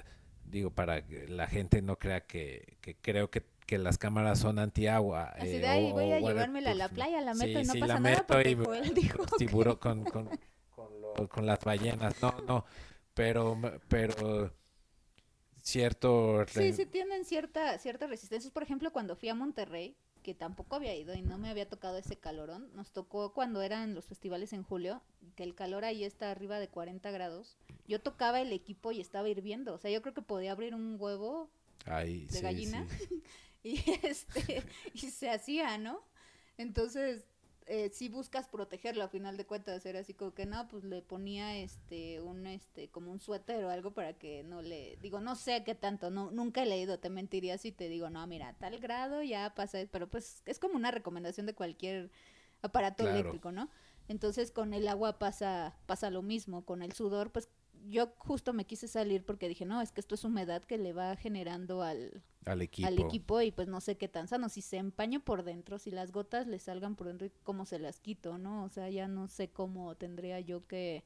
[0.45, 4.59] digo, para que la gente no crea que, que creo que, que las cámaras son
[4.59, 5.25] antiagua.
[5.31, 6.95] Así eh, de ahí o- voy a o llevármela a la ¿no?
[6.95, 9.25] playa, la meto Sí, y no sí, pasa la nada meto porque y Joel dijo
[9.25, 10.29] que- tiburo con, con,
[10.75, 12.21] con, lo- con las ballenas.
[12.21, 12.65] No, no,
[13.15, 13.59] pero,
[13.89, 14.53] pero
[15.69, 16.45] cierto...
[16.49, 18.51] Sí, sí tienen cierta, cierta resistencia.
[18.51, 21.97] Por ejemplo, cuando fui a Monterrey, que tampoco había ido y no me había tocado
[21.99, 25.03] ese calorón, nos tocó cuando eran los festivales en julio,
[25.37, 27.57] que el calor ahí está arriba de 40 grados.
[27.87, 29.75] Yo tocaba el equipo y estaba hirviendo.
[29.75, 31.51] O sea, yo creo que podía abrir un huevo
[31.87, 32.87] Ay, de sí, gallina.
[32.99, 33.23] sí.
[33.63, 34.63] y este
[34.95, 36.03] y se hacía, ¿no?
[36.57, 37.25] Entonces,
[37.69, 41.03] eh, si buscas protegerlo a final de cuentas, era así como que no, pues le
[41.03, 45.37] ponía este un este como un suéter o algo para que no le digo, no
[45.37, 48.79] sé qué tanto, no nunca he leído, te mentiría si te digo, no, mira, tal
[48.79, 52.11] grado ya pasa, pero pues es como una recomendación de cualquier
[52.63, 53.11] aparato Claro.
[53.11, 53.71] eléctrico, ¿no?
[54.09, 57.49] Entonces con el agua pasa pasa lo mismo, con el sudor, pues
[57.89, 60.93] yo justo me quise salir porque dije, no, es que esto es humedad que le
[60.93, 62.89] va generando al, Al equipo.
[62.89, 65.91] al equipo y pues no sé qué tan sano, si se empaña por dentro, si
[65.91, 68.65] las gotas le salgan por dentro y cómo se las quito, ¿no?
[68.65, 71.05] O sea, ya no sé cómo tendría yo que,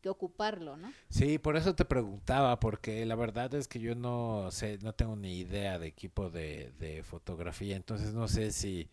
[0.00, 0.92] que ocuparlo, ¿no?
[1.08, 5.16] Sí, por eso te preguntaba, porque la verdad es que yo no sé, no tengo
[5.16, 8.90] ni idea de equipo de, de fotografía, entonces no sé si,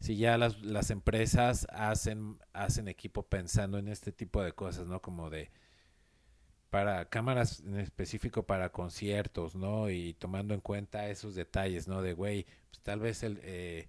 [0.00, 5.00] si ya las, las empresas hacen, hacen equipo pensando en este tipo de cosas, ¿no?
[5.00, 5.50] Como de
[6.74, 9.90] para cámaras en específico para conciertos, ¿no?
[9.90, 12.02] Y tomando en cuenta esos detalles, ¿no?
[12.02, 13.86] De, güey, pues tal vez el, eh,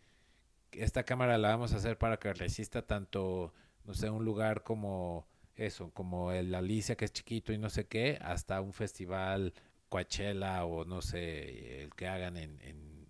[0.72, 3.56] esta cámara la vamos a hacer para que resista tanto,
[3.86, 5.26] no sé, un lugar como
[5.56, 9.56] eso, como el Alicia que es chiquito y no sé qué, hasta un festival
[9.90, 13.08] Coachella o no sé, el que hagan en, en,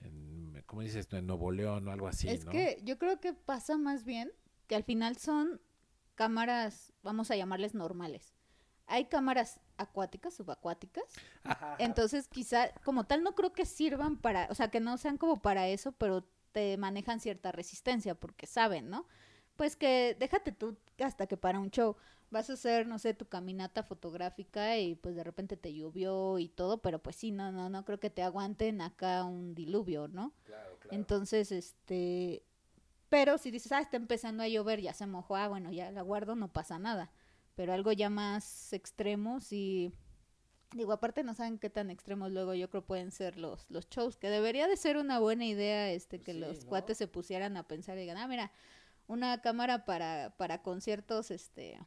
[0.00, 1.06] en ¿cómo dices?
[1.12, 2.52] En Nuevo León o algo así, es ¿no?
[2.52, 4.32] que yo creo que pasa más bien
[4.66, 5.60] que al final son
[6.14, 8.39] cámaras, vamos a llamarles normales.
[8.90, 11.04] Hay cámaras acuáticas, subacuáticas,
[11.44, 11.76] Ajá.
[11.78, 15.40] Entonces, quizá como tal no creo que sirvan para, o sea, que no sean como
[15.40, 19.06] para eso, pero te manejan cierta resistencia porque saben, ¿no?
[19.56, 21.96] Pues que déjate tú hasta que para un show
[22.30, 26.48] vas a hacer, no sé, tu caminata fotográfica y pues de repente te llovió y
[26.48, 30.32] todo, pero pues sí, no, no, no creo que te aguanten acá un diluvio, ¿no?
[30.44, 30.96] Claro, claro.
[30.96, 32.42] Entonces, este,
[33.08, 36.02] pero si dices, ah, está empezando a llover, ya se mojó, ah, bueno, ya la
[36.02, 37.10] guardo, no pasa nada.
[37.60, 39.92] Pero algo ya más extremo, sí.
[40.74, 44.16] Digo, aparte no saben qué tan extremos luego yo creo pueden ser los, los shows,
[44.16, 46.70] que debería de ser una buena idea este que sí, los ¿no?
[46.70, 48.50] cuates se pusieran a pensar y digan, ah, mira,
[49.08, 51.78] una cámara para, para conciertos, este,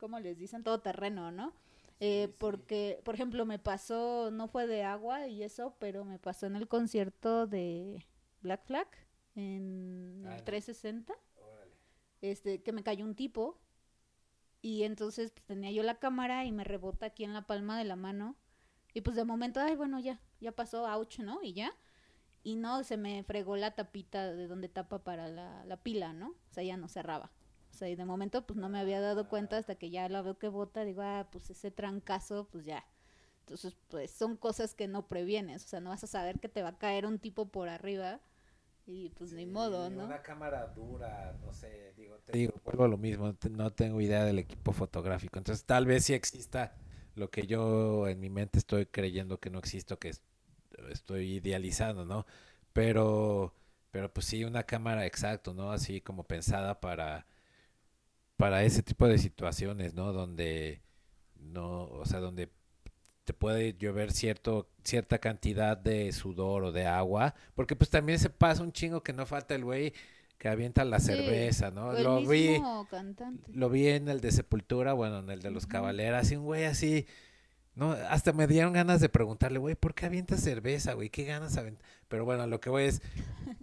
[0.00, 0.64] ¿cómo les dicen?
[0.64, 1.54] Todo terreno, ¿no?
[2.00, 2.34] Eh, sí.
[2.40, 6.56] porque, por ejemplo, me pasó, no fue de agua y eso, pero me pasó en
[6.56, 8.04] el concierto de
[8.40, 8.88] Black Flag
[9.36, 10.44] en Ah, el no.
[10.44, 11.76] 360, Órale.
[12.22, 13.61] este, que me cayó un tipo
[14.62, 17.84] y entonces pues, tenía yo la cámara y me rebota aquí en la palma de
[17.84, 18.36] la mano
[18.94, 21.42] y pues de momento, ay, bueno, ya, ya pasó, ouch, ¿no?
[21.42, 21.72] Y ya.
[22.44, 26.28] Y no, se me fregó la tapita de donde tapa para la, la pila, ¿no?
[26.28, 27.32] O sea, ya no cerraba.
[27.70, 30.22] O sea, y de momento pues no me había dado cuenta hasta que ya la
[30.22, 32.84] veo que bota, digo, ah, pues ese trancazo, pues ya.
[33.40, 36.62] Entonces, pues son cosas que no previenes, o sea, no vas a saber que te
[36.62, 38.20] va a caer un tipo por arriba
[38.86, 40.04] Y pues ni modo, ¿no?
[40.04, 44.24] Una cámara dura, no sé, digo, te digo, vuelvo a lo mismo, no tengo idea
[44.24, 45.38] del equipo fotográfico.
[45.38, 46.76] Entonces, tal vez sí exista
[47.14, 50.22] lo que yo en mi mente estoy creyendo que no existe, o que es-
[50.90, 52.26] estoy idealizando, ¿no?
[52.72, 53.54] Pero,
[53.90, 55.72] pero pues sí, una cámara exacto, ¿no?
[55.72, 57.26] Así como pensada para,
[58.36, 60.12] para ese tipo de situaciones, ¿no?
[60.12, 60.82] Donde
[61.36, 62.50] no, o sea, donde
[63.24, 68.30] te puede llover cierto, cierta cantidad de sudor o de agua, porque pues también se
[68.30, 69.92] pasa un chingo que no falta el güey
[70.38, 71.94] que avienta la Sí, cerveza, ¿no?
[71.94, 73.52] El Lo vi, cantante.
[73.52, 75.68] lo vi en el de Sepultura, bueno, en el de los Ujú.
[75.68, 77.06] Cabaleras, y un güey así,
[77.74, 81.10] no, hasta me dieron ganas de preguntarle, güey, ¿por qué avienta cerveza, güey?
[81.10, 81.84] ¿Qué ganas avienta?
[82.08, 83.02] Pero bueno, lo que voy es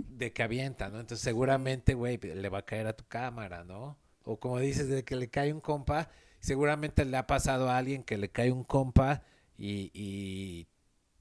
[0.07, 0.99] de que avienta, ¿no?
[0.99, 3.97] Entonces seguramente, güey, le va a caer a tu cámara, ¿no?
[4.23, 8.03] O como dices, de que le cae un compa, seguramente le ha pasado a alguien
[8.03, 9.23] que le cae un compa
[9.59, 10.67] y, y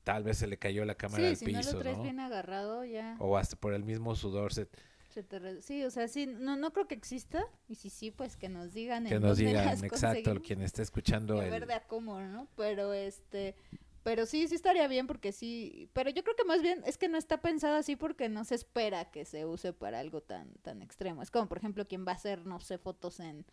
[0.04, 2.04] tal vez se le cayó la cámara Sí, al si no piso, lo traes ¿no?
[2.04, 3.16] bien agarrado, ya.
[3.18, 4.68] O hasta por el mismo sudor se,
[5.10, 7.44] se te Sí, o sea, sí, no, no creo que exista.
[7.68, 9.06] Y si sí, pues que nos digan.
[9.06, 11.50] que nos digan, exacto, quien esté escuchando Y el...
[11.50, 12.48] ver de a cómo, ¿no?
[12.56, 13.54] Pero este,
[14.02, 17.08] pero sí, sí estaría bien porque sí, pero yo creo que más bien es que
[17.08, 20.80] no está pensado así porque no se espera que se use para algo tan, tan
[20.80, 21.22] extremo.
[21.22, 23.44] Es como, por ejemplo, quien va a hacer, no sé, fotos en,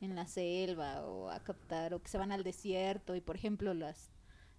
[0.00, 3.74] en la selva o a captar, o que se van al desierto y, por ejemplo,
[3.74, 4.12] las,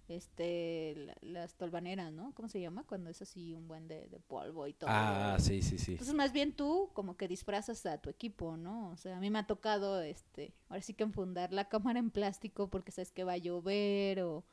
[0.08, 2.32] este, la- las tolvaneras, ¿no?
[2.34, 2.84] ¿Cómo se llama?
[2.86, 4.90] Cuando es así un buen de, de polvo y todo.
[4.92, 5.92] Ah, sí, sí, sí.
[5.92, 8.90] Entonces, más bien tú como que disfrazas a tu equipo, ¿no?
[8.90, 12.10] O sea, a mí me ha tocado, este, ahora sí que enfundar la cámara en
[12.10, 14.44] plástico porque sabes que va a llover o,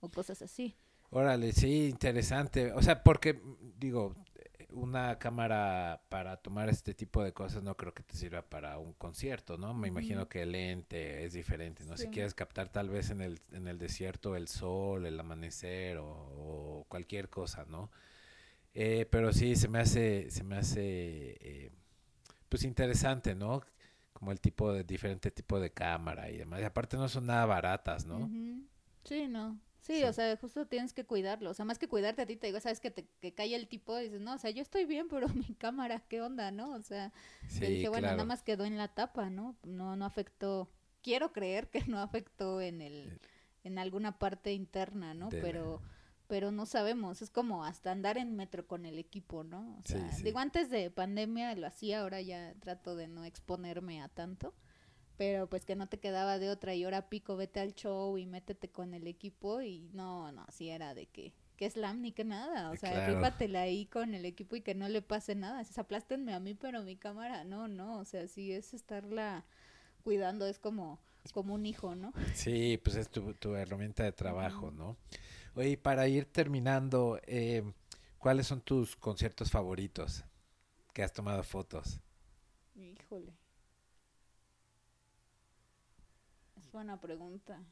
[0.00, 0.76] o cosas así.
[1.10, 2.72] Órale, sí, interesante.
[2.72, 3.40] O sea, porque,
[3.78, 4.14] digo,
[4.70, 8.92] una cámara para tomar este tipo de cosas no creo que te sirva para un
[8.92, 9.74] concierto, ¿no?
[9.74, 11.96] Me imagino que el lente es diferente, ¿no?
[11.96, 16.06] Si quieres captar tal vez en el, en el desierto el sol, el amanecer o,
[16.06, 17.90] o cualquier cosa, ¿no?
[18.74, 20.80] Eh, pero sí, se me hace, se me hace,
[21.40, 21.70] eh,
[22.48, 23.62] pues interesante, ¿no?
[24.12, 26.60] Como el tipo de, diferente tipo de cámara y demás.
[26.60, 28.28] Y aparte no son nada baratas, ¿no?
[29.04, 29.58] Sí, no.
[29.88, 30.04] Sí, Sí.
[30.04, 31.50] o sea, justo tienes que cuidarlo.
[31.50, 33.66] O sea, más que cuidarte a ti, te digo, sabes que te que cae el
[33.68, 36.72] tipo y dices, no, o sea, yo estoy bien, pero mi cámara, ¿qué onda, no?
[36.74, 37.12] O sea,
[37.48, 39.56] Sí, dije, bueno, nada más quedó en la tapa, ¿no?
[39.64, 40.70] No, no afectó.
[41.02, 43.18] Quiero creer que no afectó en el,
[43.64, 45.30] en alguna parte interna, ¿no?
[45.30, 45.80] De Pero,
[46.26, 47.22] pero no sabemos.
[47.22, 49.78] Es como hasta andar en metro con el equipo, ¿no?
[49.78, 50.22] O sea, sí.
[50.22, 54.52] digo, antes de pandemia lo hacía, ahora ya trato de no exponerme a tanto.
[55.18, 58.26] Pero pues que no te quedaba de otra y ahora pico, vete al show y
[58.26, 62.24] métete con el equipo y no, no, sí era de que, que slam ni que
[62.24, 63.02] nada, o sea, Claro.
[63.02, 66.54] rípatela ahí con el equipo y que no le pase nada, si aplástenme a mí
[66.54, 69.44] pero mi cámara, no, no, o sea, sí es estarla
[70.04, 71.00] cuidando, es como,
[71.32, 72.12] como un hijo, ¿no?
[72.32, 74.96] Sí, pues es tu, tu herramienta de trabajo, ¿no?
[75.54, 77.64] Oye, y para ir terminando, eh,
[78.18, 80.24] ¿cuáles son tus conciertos favoritos
[80.94, 82.00] que has tomado fotos?
[82.74, 83.34] Híjole.
[86.56, 87.62] Es buena pregunta.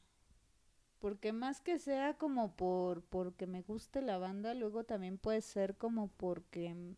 [0.99, 5.77] Porque más que sea como por porque me guste la banda, luego también puede ser
[5.77, 6.97] como porque mm,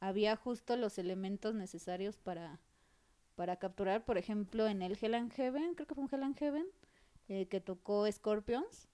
[0.00, 2.60] había justo los elementos necesarios para
[3.38, 6.36] para capturar, por ejemplo, en el Hell and Heaven, creo que fue un Hell and
[6.36, 6.66] Heaven,
[7.28, 8.88] eh, que tocó Scorpions.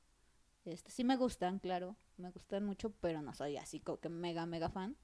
[0.67, 4.45] Este, sí me gustan, claro, me gustan mucho, pero no soy así como que mega,
[4.45, 4.97] mega fan.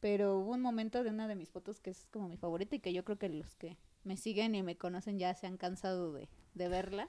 [0.00, 2.80] Pero hubo un momento de una de mis fotos que es como mi favorita y
[2.80, 6.12] que yo creo que los que me siguen y me conocen ya se han cansado
[6.12, 7.08] de, de verla.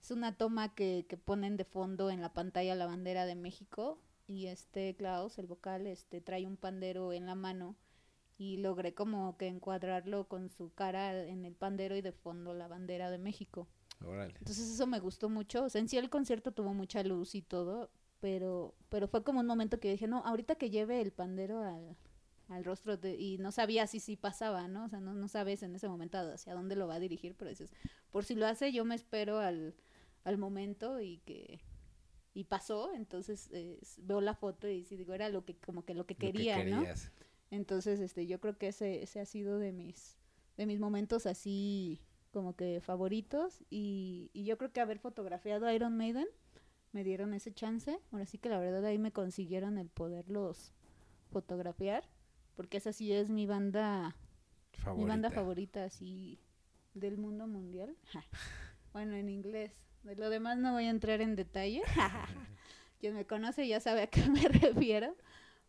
[0.00, 4.00] Es una toma que, que ponen de fondo en la pantalla la bandera de México
[4.26, 7.76] y este Klaus, el vocal, este trae un pandero en la mano
[8.38, 12.66] y logré como que encuadrarlo con su cara en el pandero y de fondo la
[12.66, 13.68] bandera de México.
[14.04, 14.34] Órale.
[14.38, 15.64] Entonces eso me gustó mucho.
[15.64, 19.40] O sea, en sí el concierto tuvo mucha luz y todo, pero, pero fue como
[19.40, 21.96] un momento que dije, no, ahorita que lleve el pandero al,
[22.52, 24.84] al rostro de, y no sabía si sí pasaba, ¿no?
[24.84, 27.48] O sea, no, no sabes en ese momento hacia dónde lo va a dirigir, pero
[27.48, 27.72] dices,
[28.10, 29.74] por si lo hace, yo me espero al,
[30.24, 31.60] al momento y que
[32.34, 35.94] y pasó, entonces eh, veo la foto y sí digo, era lo que como que
[35.94, 36.82] lo que Lo que quería, ¿no?
[37.50, 40.16] Entonces, este, yo creo que ese, ese ha sido de mis,
[40.56, 42.00] de mis momentos así
[42.30, 43.62] como que favoritos.
[43.68, 46.26] Y, y yo creo que haber fotografiado a Iron Maiden
[46.92, 48.00] me dieron ese chance.
[48.10, 50.72] Ahora sí que la verdad ahí me consiguieron el poderlos
[51.30, 52.08] fotografiar.
[52.56, 54.14] Porque esa sí es mi banda,
[54.96, 55.30] mi banda Favorita.
[55.30, 56.38] favorita así
[56.94, 57.96] del mundo mundial.
[58.92, 59.72] bueno, en inglés.
[60.02, 61.82] De lo demás no voy a entrar en detalle.
[63.00, 65.16] Quien me conoce ya sabe a qué me refiero.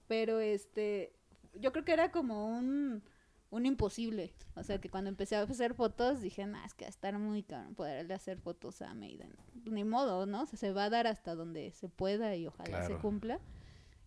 [0.08, 1.14] Pero este,
[1.60, 3.04] yo creo que era como un,
[3.52, 4.34] un imposible.
[4.56, 7.18] O sea, que cuando empecé a hacer fotos dije, nah, es que va a estar
[7.18, 9.34] muy caro poderle hacer fotos a Maiden.
[9.66, 10.42] Ni modo, ¿no?
[10.44, 13.40] O sea, se va a dar hasta donde se pueda y ojalá se cumpla.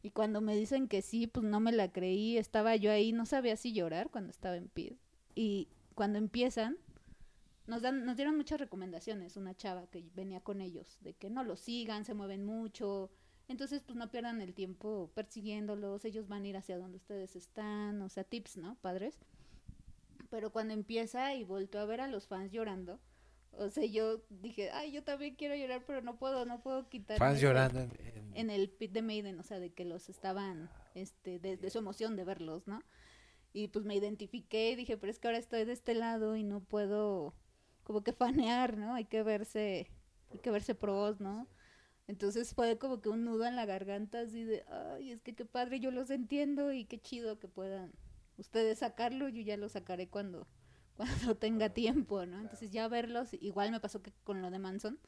[0.06, 2.38] Y cuando me dicen que sí, pues no me la creí.
[2.38, 4.92] Estaba yo ahí, no sabía si llorar cuando estaba en PID.
[5.34, 6.76] Y cuando empiezan,
[7.66, 9.36] nos, dan, nos dieron muchas recomendaciones.
[9.36, 13.10] Una chava que venía con ellos, de que no los sigan, se mueven mucho.
[13.48, 16.04] Entonces, pues no pierdan el tiempo persiguiéndolos.
[16.04, 18.00] Ellos van a ir hacia donde ustedes están.
[18.00, 18.76] O sea, tips, ¿no?
[18.82, 19.18] Padres.
[20.30, 23.00] Pero cuando empieza y volto a ver a los fans llorando,
[23.52, 27.18] o sea, yo dije, ay, yo también quiero llorar, pero no puedo, no puedo quitar.
[27.18, 30.68] Fans llorando en, en- En el pit de Maiden, o sea, de que los estaban,
[30.94, 32.82] este, de, de su emoción de verlos, ¿no?
[33.54, 36.42] Y pues me identifiqué y dije, pero es que ahora estoy de este lado y
[36.44, 37.34] no puedo,
[37.84, 38.92] como que fanear, ¿no?
[38.94, 39.90] Hay que verse,
[40.30, 41.48] hay que verse pros, ¿no?
[42.08, 45.46] Entonces fue como que un nudo en la garganta así de, ay, es que qué
[45.46, 47.92] padre, yo los entiendo y qué chido que puedan
[48.36, 50.46] ustedes sacarlo, yo ya lo sacaré cuando,
[50.96, 52.40] cuando tenga tiempo, ¿no?
[52.40, 54.98] Entonces ya verlos, igual me pasó que con lo de Manson,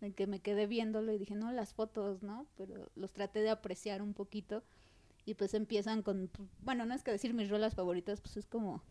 [0.00, 2.46] de que me quedé viéndolo y dije, no, las fotos, ¿no?
[2.56, 4.64] Pero los traté de apreciar un poquito
[5.24, 8.46] y pues empiezan con, pues, bueno, no es que decir mis rolas favoritas, pues es
[8.46, 8.82] como,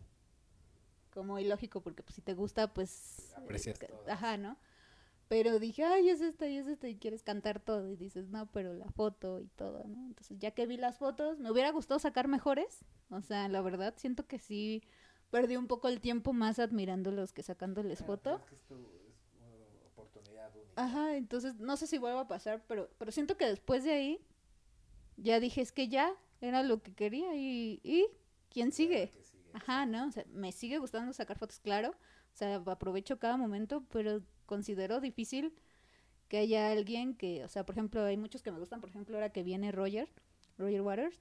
[1.12, 3.34] como ilógico porque pues si te gusta, pues...
[3.36, 3.90] Aprecias eh.
[4.08, 4.56] Ajá, ¿no?
[5.28, 8.50] Pero dije, ay, es esta y es esta y quieres cantar todo y dices, no,
[8.52, 10.06] pero la foto y todo, ¿no?
[10.06, 13.94] Entonces ya que vi las fotos, me hubiera gustado sacar mejores, o sea, la verdad,
[13.96, 14.82] siento que sí
[15.32, 18.36] perdí un poco el tiempo más admirándolos que sacándoles foto.
[18.36, 20.84] Es que es tu es una oportunidad única.
[20.84, 24.20] Ajá, entonces no sé si vuelva a pasar, pero, pero siento que después de ahí
[25.16, 28.08] ya dije, es que ya era lo que quería y, y
[28.50, 29.08] ¿quién sigue?
[29.08, 29.48] Sigue.
[29.54, 30.06] Ajá, ¿no?
[30.06, 31.90] O sea, me sigue gustando sacar fotos, claro.
[31.90, 35.54] O sea, aprovecho cada momento, pero considero difícil
[36.28, 39.16] que haya alguien que, o sea, por ejemplo, hay muchos que me gustan, por ejemplo,
[39.16, 40.10] ahora que viene Roger,
[40.58, 41.20] Roger Waters,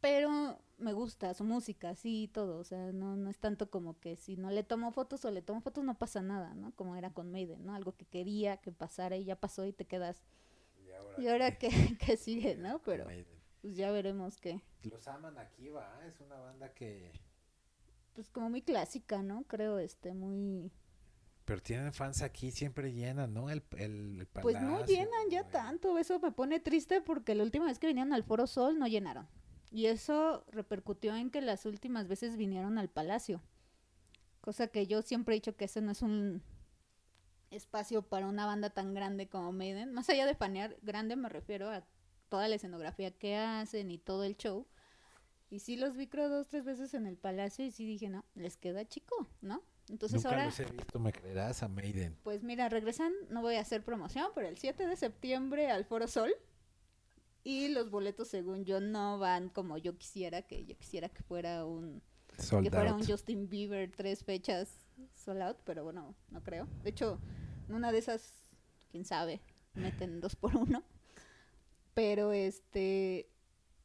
[0.00, 4.16] pero me gusta su música, sí, todo, o sea, no, no es tanto como que
[4.16, 6.72] si no le tomo fotos o le tomo fotos no pasa nada, ¿no?
[6.74, 7.74] Como era con Maiden, ¿no?
[7.74, 10.22] Algo que quería que pasara y ya pasó y te quedas,
[10.84, 12.80] Y ahora, y ahora que, que sigue, ¿no?
[12.82, 13.04] Pero
[13.62, 14.60] pues ya veremos qué.
[14.82, 16.04] los aman aquí, va.
[16.06, 17.12] Es una banda que.
[18.14, 19.42] Pues como muy clásica, ¿no?
[19.44, 20.70] Creo, este, muy...
[21.44, 23.50] Pero tienen fans aquí, siempre llenan, ¿no?
[23.50, 25.52] El, el, el Pues no llenan ya güey.
[25.52, 28.86] tanto, eso me pone triste porque la última vez que vinieron al Foro Sol no
[28.86, 29.28] llenaron.
[29.74, 33.42] Y eso repercutió en que las últimas veces vinieron al Palacio.
[34.40, 36.44] Cosa que yo siempre he dicho que ese no es un
[37.50, 39.92] espacio para una banda tan grande como Maiden.
[39.92, 41.82] Más allá de fanear, grande me refiero a
[42.28, 44.64] toda la escenografía que hacen y todo el show.
[45.50, 48.24] Y sí los vi creo dos, tres veces en el Palacio y sí dije, no,
[48.36, 49.60] les queda chico, ¿no?
[49.88, 50.44] Entonces Nunca ahora...
[50.46, 52.16] los he visto, me creerás, a Maiden.
[52.22, 56.06] Pues mira, regresan, no voy a hacer promoción, pero el 7 de septiembre al Foro
[56.06, 56.32] Sol.
[57.44, 61.64] Y los boletos, según yo, no van como yo quisiera, que yo quisiera que fuera
[61.66, 62.02] un
[62.36, 63.00] que fuera out.
[63.00, 66.66] un Justin Bieber tres fechas sold out, pero bueno, no creo.
[66.82, 67.20] De hecho,
[67.68, 68.32] en una de esas,
[68.90, 69.40] quién sabe,
[69.74, 70.82] meten dos por uno.
[71.92, 73.28] Pero este,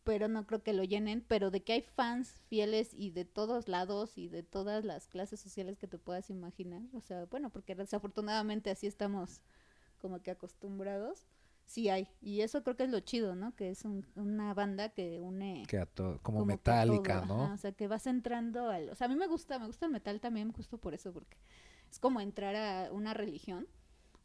[0.03, 3.67] pero no creo que lo llenen, pero de que hay fans fieles y de todos
[3.67, 7.75] lados y de todas las clases sociales que te puedas imaginar, o sea, bueno, porque
[7.75, 9.41] desafortunadamente así estamos
[9.99, 11.27] como que acostumbrados,
[11.69, 13.55] sí hay, y eso creo que es lo chido, ¿no?
[13.55, 17.43] Que es un- una banda que une Que a todo, como, como metálica, ¿no?
[17.43, 18.89] ajá, o sea, que vas entrando al...
[18.89, 21.37] O sea, a mí me gusta, me gusta el metal también justo por eso, porque
[21.91, 23.67] es como entrar a una religión.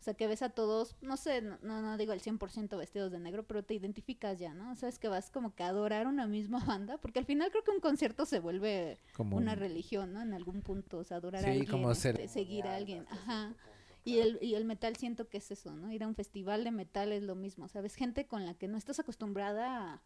[0.01, 3.19] O sea, que ves a todos, no sé, no, no, digo el 100% vestidos de
[3.19, 4.71] negro, pero te identificas ya, ¿no?
[4.73, 7.51] O sea, es que vas como que a adorar una misma banda, porque al final
[7.51, 10.21] creo que un concierto se vuelve Como una un- religión, ¿no?
[10.23, 13.07] En algún punto, o sea, adorar Sí, a alguien, como ser- este, seguir a alguien,
[13.11, 13.55] ajá.
[14.05, 15.91] Y el, y el metal siento que es eso, ¿no?
[15.91, 17.95] Ir a un festival de metal es lo mismo, ¿sabes?
[17.95, 20.03] Gente con la que no estás acostumbrada a,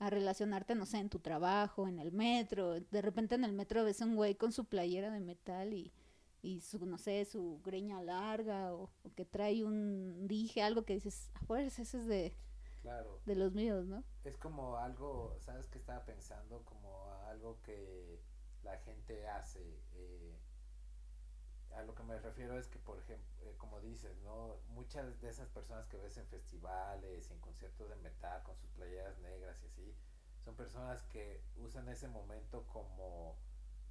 [0.00, 2.80] a relacionarte, no sé, en tu trabajo, en el metro.
[2.80, 5.92] De repente en el metro ves a un güey con su playera de metal y,
[6.42, 10.94] y su, no sé, su greña larga o, o que trae un dije, algo que
[10.94, 12.34] dices, a fuerza, ese es de,
[12.82, 13.20] Claro.
[13.26, 14.04] de los míos, ¿no?
[14.24, 16.64] Es como algo, ¿sabes qué estaba pensando?
[16.64, 18.20] Como algo que
[18.62, 19.80] la gente hace.
[21.78, 24.56] A lo que me refiero es que, por ejemplo, eh, como dices, ¿no?
[24.70, 28.68] Muchas de esas personas que ves en festivales y en conciertos de metal con sus
[28.70, 29.94] playeras negras y así,
[30.44, 33.36] son personas que usan ese momento como,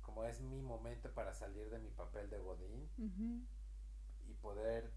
[0.01, 3.45] como es mi momento para salir de mi papel de godín Ujú.
[4.29, 4.91] y poder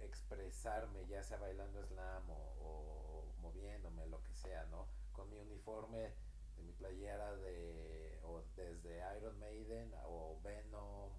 [0.00, 4.88] expresarme, ya sea bailando slam o, o moviéndome, lo que sea, ¿no?
[5.12, 6.14] Con mi uniforme
[6.56, 11.10] de mi playera de, o desde Iron Maiden o Venom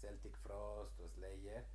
[0.00, 1.66] Celtic Frost o Slayer,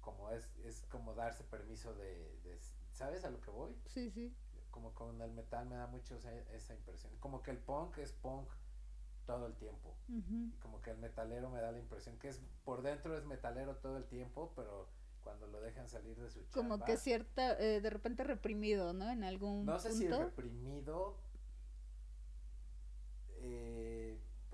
[0.00, 2.58] como es, es como darse permiso de, de-
[2.92, 3.74] ¿sabes a lo que voy?
[3.86, 4.34] Sí, sí.
[4.70, 8.12] Como con el metal me da mucho esa, esa impresión, como que el punk es
[8.12, 8.48] punk
[9.26, 12.82] todo el tiempo y como que el metalero me da la impresión que es por
[12.82, 14.88] dentro es metalero todo el tiempo, pero
[15.22, 16.74] cuando lo dejan salir de su chamba.
[16.74, 19.10] Como que cierta, eh, de repente reprimido, ¿no?
[19.10, 20.18] En algún No sé si punto.
[20.20, 21.16] reprimido,
[23.40, 23.93] eh,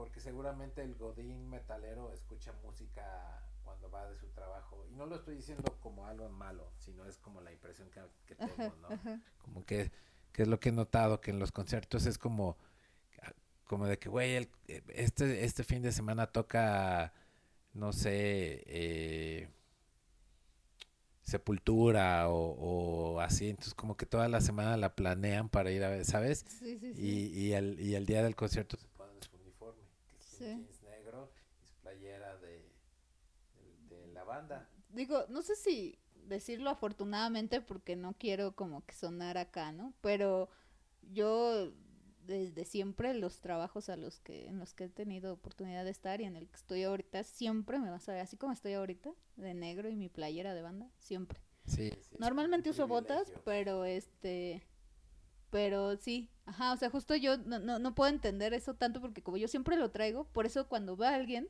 [0.01, 4.87] porque seguramente el godín metalero escucha música cuando va de su trabajo.
[4.91, 8.35] Y no lo estoy diciendo como algo malo, sino es como la impresión que, que
[8.35, 8.89] tengo, ¿no?
[8.89, 9.21] ajá.
[9.45, 9.93] Como que,
[10.33, 12.57] que es lo que he notado, que en los conciertos es como,
[13.67, 14.49] como de que, güey,
[14.89, 17.13] este, este fin de semana toca,
[17.75, 19.51] no sé, eh,
[21.23, 22.55] Sepultura o,
[23.17, 26.45] o así, entonces como que toda la semana la planean para ir a ver, ¿sabes?
[26.49, 27.01] Sí, sí, sí.
[27.01, 30.30] Y, y, el, y el día del concierto Se ponen su uniforme, que es Sí.
[30.30, 31.31] un jeans negro
[31.63, 32.71] y su playera de,
[33.89, 34.69] de, de la banda.
[34.91, 39.95] Digo, no sé si decirlo afortunadamente porque no quiero como que sonar acá, ¿no?
[40.01, 40.49] Pero
[41.03, 41.73] yo
[42.27, 46.21] desde siempre los trabajos a los que en los que he tenido oportunidad de estar
[46.21, 49.13] y en el que estoy ahorita siempre me vas a ver así como estoy ahorita
[49.37, 51.41] de negro y mi playera de banda siempre.
[51.67, 54.63] Sí, Sí, Normalmente uso botas, pero este
[55.51, 59.23] pero sí, ajá, o sea, justo yo no, no, no puedo entender eso tanto porque
[59.23, 61.49] como yo siempre lo traigo, por eso cuando veo a alguien,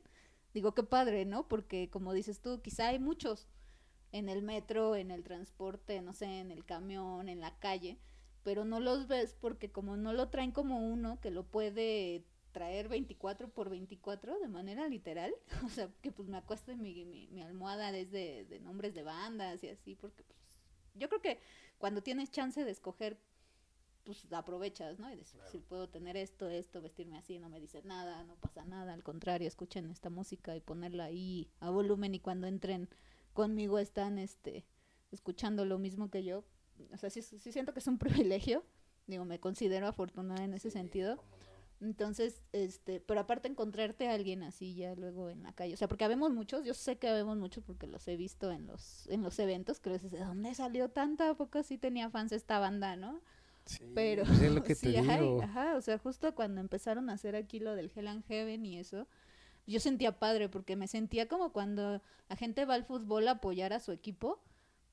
[0.55, 1.48] digo, qué padre, ¿no?
[1.48, 3.46] Porque como dices tú, quizá hay muchos
[4.12, 7.98] en el metro, en el transporte, no sé, en el camión, en la calle,
[8.42, 12.88] pero no los ves porque como no lo traen como uno que lo puede traer
[12.88, 15.32] 24 por 24 de manera literal,
[15.64, 19.03] o sea, que pues me acuesto en mi, mi, mi almohada desde de nombres de
[19.03, 20.38] bandas y así, porque pues
[20.94, 21.40] yo creo que
[21.78, 23.18] cuando tienes chance de escoger,
[24.05, 25.12] pues aprovechas, ¿no?
[25.12, 25.51] Y Claro.
[25.51, 29.03] si puedo tener esto, esto, vestirme así, no me dice nada, no pasa nada, al
[29.03, 32.88] contrario, escuchen esta música y ponerla ahí a volumen y cuando entren
[33.32, 34.64] conmigo están, este,
[35.12, 36.44] escuchando lo mismo que yo.
[36.92, 38.64] O sea, sí, sí siento que es un privilegio,
[39.07, 41.16] digo, me considero afortunada en ese Sí, sentido.
[41.16, 41.40] no.
[41.82, 45.88] Entonces, este, pero aparte encontrarte a alguien así ya luego en la calle, o sea,
[45.88, 49.22] porque habemos muchos, yo sé que habemos muchos porque los he visto en los en
[49.22, 51.30] los eventos, que dices, ¿de dónde salió tanta?
[51.30, 53.22] ¿A poco sí tenía fans esta banda, no?
[53.77, 55.41] Sí, Pero pues es lo que te sí, ajá, digo.
[55.41, 58.79] ajá, o sea, justo cuando empezaron a hacer aquí lo del Hell and Heaven y
[58.79, 59.07] eso,
[59.66, 63.73] yo sentía padre porque me sentía como cuando la gente va al fútbol a apoyar
[63.73, 64.41] a su equipo,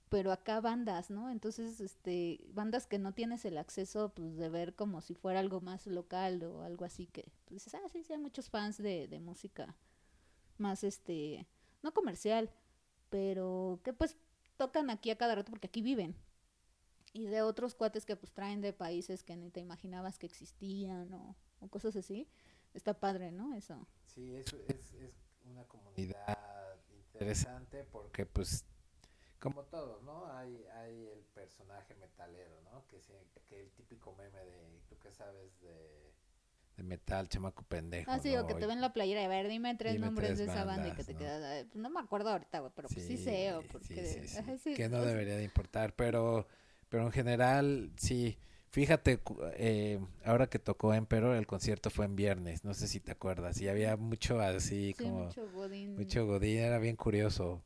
[0.10, 1.30] pero acá bandas, ¿no?
[1.32, 5.62] Entonces, este, bandas que no tienes el acceso, pues, de ver como si fuera algo
[5.62, 9.08] más local o algo así que, pues, dices, ah, sí, sí, hay muchos fans de,
[9.08, 9.76] de música
[10.58, 11.48] más, este,
[11.84, 12.52] no comercial,
[13.10, 14.18] pero que, pues,
[14.58, 16.16] tocan aquí a cada rato porque aquí viven.
[17.14, 21.14] Y de otros cuates que, pues, traen de países que ni te imaginabas que existían
[21.14, 22.28] o, o cosas así.
[22.74, 23.56] Está padre, ¿no?
[23.56, 23.88] Eso.
[24.06, 25.14] Sí, es, es, es
[25.46, 26.38] una comunidad
[26.92, 28.66] interesante porque, pues,
[29.40, 30.32] como todos, ¿no?
[30.34, 32.86] Hay, hay el personaje metalero, ¿no?
[32.88, 33.00] Que,
[33.48, 36.08] que el típico meme de, ¿tú qué sabes de...?
[36.76, 38.12] De metal, chamaco pendejo.
[38.12, 40.38] Ah, sí, o que te ven la playera a ver, dime tres Dime nombres tres
[40.38, 41.20] de esa banda y que te ¿no?
[41.20, 44.06] quedas, "Ay, pues no me acuerdo ahorita, güey, pero pues sí sé, o sí, porque...
[44.06, 46.48] sí, sí, sí, que no debería de importar, pero,
[46.90, 48.38] pero en general, sí.
[48.70, 49.20] Fíjate,
[49.56, 53.60] eh, ahora que tocó Emperor, el concierto fue en viernes, no sé si te acuerdas,
[53.62, 55.96] y había mucho así, sí, como mucho godín.
[55.96, 57.64] mucho godín, era bien curioso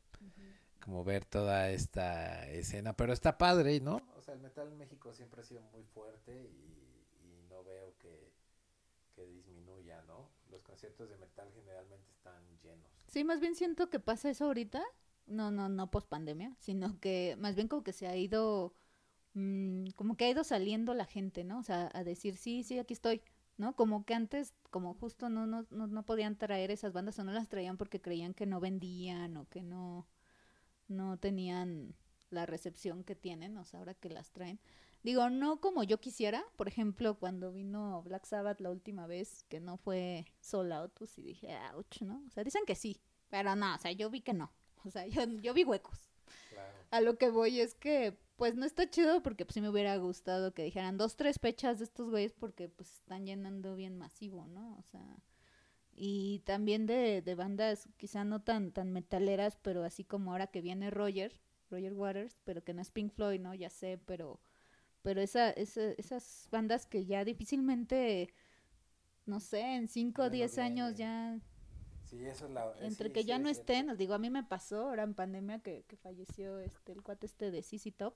[0.82, 4.02] como ver toda esta escena, pero está padre, ¿no?
[4.18, 7.96] O sea, el metal en México siempre ha sido muy fuerte y, y no veo
[8.00, 8.32] que,
[9.16, 10.30] que disminuya, ¿no?
[10.50, 12.90] Los conciertos de metal generalmente están llenos.
[13.08, 14.84] Sí, más bien siento que pasa eso ahorita,
[15.28, 18.74] no, no, no post pandemia, sino que más bien como que se ha ido,
[19.34, 21.60] mm, como que ha ido saliendo la gente, ¿no?
[21.60, 23.22] O sea, a decir, sí, sí, aquí estoy,
[23.58, 23.76] ¿no?
[23.76, 27.32] Como que antes, como justo no, no, no, no podían traer esas bandas o no
[27.32, 30.08] las traían porque creían que no vendían o que no,
[30.88, 31.96] no tenían
[32.30, 34.60] la recepción que tienen, o sea, ahora que las traen.
[35.04, 39.60] Digo, no como yo quisiera, por ejemplo, cuando vino Black Sabbath la última vez, que
[39.60, 42.24] no fue sold out, pues sí dije, ouch, ¿no?
[42.28, 44.52] O sea, dicen que sí, pero no, o sea, yo vi que no.
[44.84, 46.11] O sea, yo, yo vi huecos.
[46.50, 46.78] Claro.
[46.92, 49.96] A lo que voy es que, pues no está chido porque pues sí me hubiera
[49.98, 54.48] gustado que dijeran dos, tres fechas de estos güeyes porque pues están llenando bien masivo,
[54.48, 54.78] ¿no?
[54.78, 55.06] O sea,
[55.94, 60.62] y también de, de bandas quizá no tan, tan metaleras, pero así como ahora que
[60.62, 63.54] viene Roger, Roger Waters, pero que no es Pink Floyd, ¿no?
[63.54, 64.40] Ya sé, pero,
[65.04, 68.34] pero esa, esa, esas bandas que ya difícilmente,
[69.26, 71.40] no sé, en 5 o Ya no 10 años ya
[72.12, 72.74] Sí, eso es la...
[72.80, 75.04] eh, entre sí, que sí, ya no estén, os digo, a mí me pasó ahora
[75.04, 78.16] en pandemia que, que falleció este el cuate este de CC Top.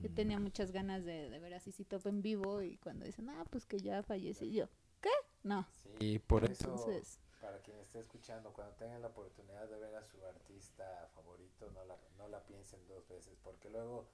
[0.00, 3.28] Yo tenía muchas ganas de, de ver a CC Top en vivo y cuando dicen,
[3.30, 4.68] ah, pues que ya falleció, yo,
[5.00, 5.10] ¿qué?
[5.42, 5.66] No.
[5.98, 9.94] Sí, por por eso, Entonces, para quien esté escuchando, cuando tengan la oportunidad de ver
[9.96, 14.08] a su artista favorito, no la, no la piensen dos veces, porque luego,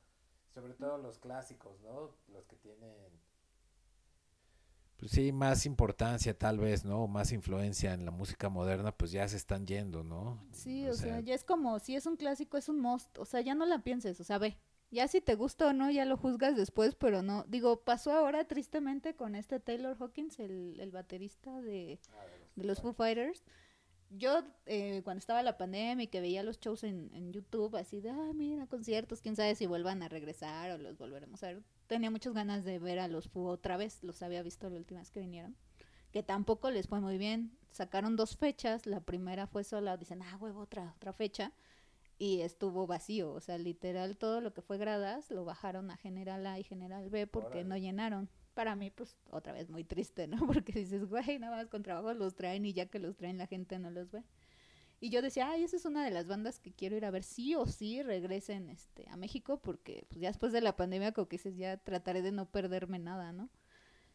[0.48, 2.16] sobre todo los clásicos, ¿no?
[2.28, 2.94] Los que tienen
[4.96, 7.04] pues sí, más importancia tal vez, ¿no?
[7.04, 10.42] O más influencia en la música moderna, pues ya se están yendo, ¿no?
[10.52, 13.40] Sí, o, sea, ya es como, si es un clásico, es un must, o sea,
[13.40, 14.56] ya no la pienses, o sea, ve,
[14.90, 18.46] ya si te gusta o no, ya lo juzgas después, pero no, digo, pasó ahora
[18.46, 21.98] tristemente con este Taylor Hawkins, el, el baterista de,
[22.54, 23.44] de los Foo Fighters.
[24.10, 28.00] Yo, eh, cuando estaba la pandemia y que veía los shows en, en YouTube, así
[28.00, 31.62] de, ah, mira, conciertos, quién sabe si vuelvan a regresar o los volveremos a ver.
[31.86, 35.00] Tenía muchas ganas de ver a los Foo otra vez, los había visto la última
[35.00, 35.56] vez que vinieron.
[36.12, 37.56] Que tampoco les fue muy bien.
[37.70, 41.52] Sacaron dos fechas, la primera fue sola, dicen, ah, huevo, otra, otra fecha.
[42.18, 46.46] Y estuvo vacío, o sea, literal todo lo que fue gradas lo bajaron a General
[46.46, 50.38] A y General B porque no llenaron para mí, pues, otra vez muy triste, ¿no?
[50.46, 53.46] Porque dices, güey, nada más con trabajo los traen y ya que los traen la
[53.46, 54.24] gente no los ve.
[54.98, 57.22] Y yo decía, ay, esa es una de las bandas que quiero ir a ver
[57.22, 61.28] sí o sí regresen este, a México porque pues, ya después de la pandemia como
[61.28, 63.50] que dices, ya trataré de no perderme nada, ¿no?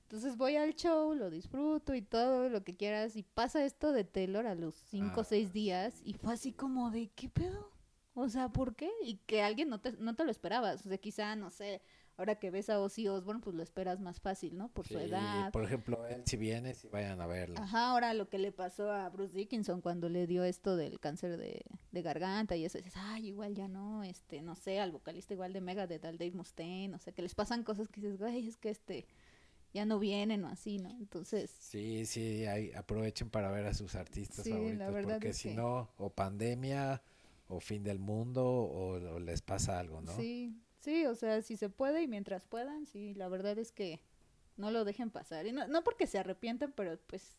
[0.06, 4.06] Entonces voy al show, lo disfruto y todo lo que quieras y pasa esto de
[4.06, 7.72] Taylor a los cinco o seis días y fue así como de, ¿qué pedo?
[8.16, 8.90] O sea, ¿por qué?
[9.04, 11.84] Y que alguien no te, no te lo esperabas, o sea, quizá, no sé,
[12.18, 14.70] ahora que ves a Ozzy Osbourne, pues lo esperas más fácil, ¿no?
[14.70, 15.52] Por su Sí, edad.
[15.52, 17.56] Por ejemplo, él si viene, si vayan a verlo.
[17.60, 21.38] Ajá, ahora lo que le pasó a Bruce Dickinson cuando le dio esto del cáncer
[21.38, 25.34] de, de garganta y eso, dices, ay, igual ya no, este, no sé, al vocalista
[25.34, 28.48] igual de Megadeth, al Dave Mustaine, o sea, que les pasan cosas que dices, güey,
[28.48, 29.06] es que este,
[29.74, 30.90] ya no vienen o así, ¿no?
[30.92, 35.34] Entonces, Sí, sí, ahí aprovechen para ver a sus artistas Sí, la favoritos, verdad porque
[35.34, 37.02] si que- no, o pandemia,
[37.48, 40.12] o fin del mundo, o, o les pasa algo, ¿no?
[40.16, 44.02] sí, sí, o sea, si se puede y mientras puedan, sí, la verdad es que
[44.58, 45.46] no lo dejen pasar.
[45.48, 47.38] Y no, no porque se arrepienten, pero pues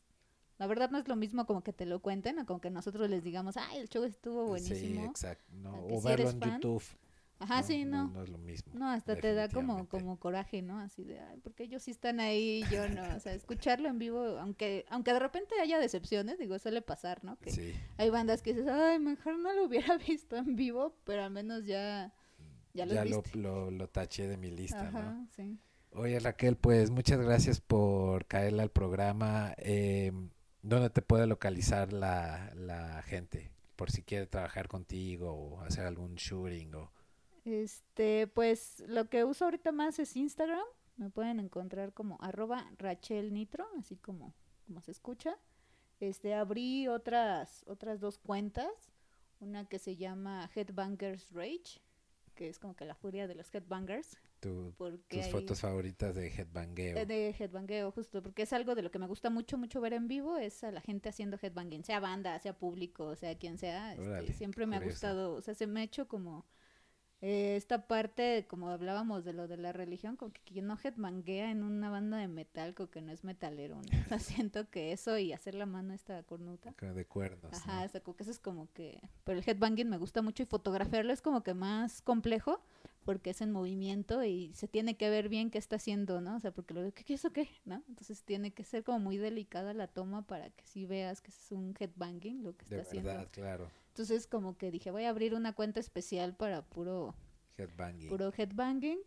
[0.58, 3.10] la verdad no es lo mismo como que te lo cuenten o como que nosotros
[3.10, 5.04] les digamos, ay, el show estuvo Sí, buenísimo.
[5.04, 5.44] exacto.
[5.54, 6.82] no, a que O si verlo en fan, YouTube.
[7.38, 8.06] Ajá, sí, no.
[8.08, 8.72] No, es lo mismo.
[8.76, 10.78] No, hasta te da como, como coraje, ¿no?
[10.78, 13.16] Así de, ay, porque ellos sí están ahí y yo no.
[13.16, 17.36] O sea, escucharlo en vivo, aunque aunque de repente haya decepciones, digo, suele pasar, ¿no?
[17.40, 17.74] Que Sí.
[17.96, 21.64] hay bandas que dices, ay, mejor no lo hubiera visto en vivo, pero al menos
[21.66, 22.14] ya,
[22.74, 25.28] ya lo, lo, lo taché de mi lista, Ajá, ¿no?
[25.30, 25.58] sí.
[25.94, 29.54] Oye, Raquel, pues muchas gracias por caerle al programa.
[29.58, 30.10] Eh,
[30.62, 33.52] ¿Dónde te puede localizar la, la gente?
[33.76, 36.90] Por si quiere trabajar contigo o hacer algún shooting o...
[37.44, 40.64] Este, pues lo que uso ahorita más es Instagram.
[40.96, 44.34] Me pueden encontrar como arroba Rachel Nitro, así como,
[44.66, 45.36] como se escucha.
[46.00, 48.92] Este, abrí otras, otras dos cuentas.
[49.40, 51.82] Una que se llama Headbangers Rage,
[52.34, 54.16] que es como que la furia de los headbangers.
[54.40, 54.72] tu-
[55.08, 56.98] tus fotos favoritas de headbangueo.
[56.98, 59.92] eh, de headbangueo, justo, porque es algo de lo que me gusta mucho, mucho ver
[59.92, 63.94] en vivo, es a la gente haciendo headbanging, sea banda, sea público, sea quien sea,
[63.94, 66.44] este, siempre me ha gustado, o sea, se me ha hecho como
[67.22, 71.50] eh, esta parte, como hablábamos de lo de la religión, como que quien no headbanguea
[71.52, 73.82] en una banda de metal, como que no es metalero, ¿no?
[74.04, 74.18] O sea,
[74.48, 76.74] siento que eso y hacer la mano esta cornuta.
[76.80, 77.52] De cuernos.
[77.52, 77.86] Ajá, ¿no?
[77.86, 79.00] o sea, como que eso es como que...
[79.22, 82.60] Pero el headbanging me gusta mucho y fotografiarlo es como que más complejo
[83.04, 86.36] porque es en movimiento y se tiene que ver bien qué está haciendo, ¿no?
[86.36, 87.48] O sea, porque lo ¿qué, qué es o qué?
[87.64, 87.82] ¿No?
[87.88, 91.52] Entonces tiene que ser como muy delicada la toma para que sí veas que es
[91.52, 93.08] un headbanging lo que está De haciendo.
[93.10, 93.70] verdad, claro.
[93.92, 97.14] Entonces como que dije, voy a abrir una cuenta especial para puro
[97.58, 98.08] Headbanging.
[98.08, 98.98] puro headbanging.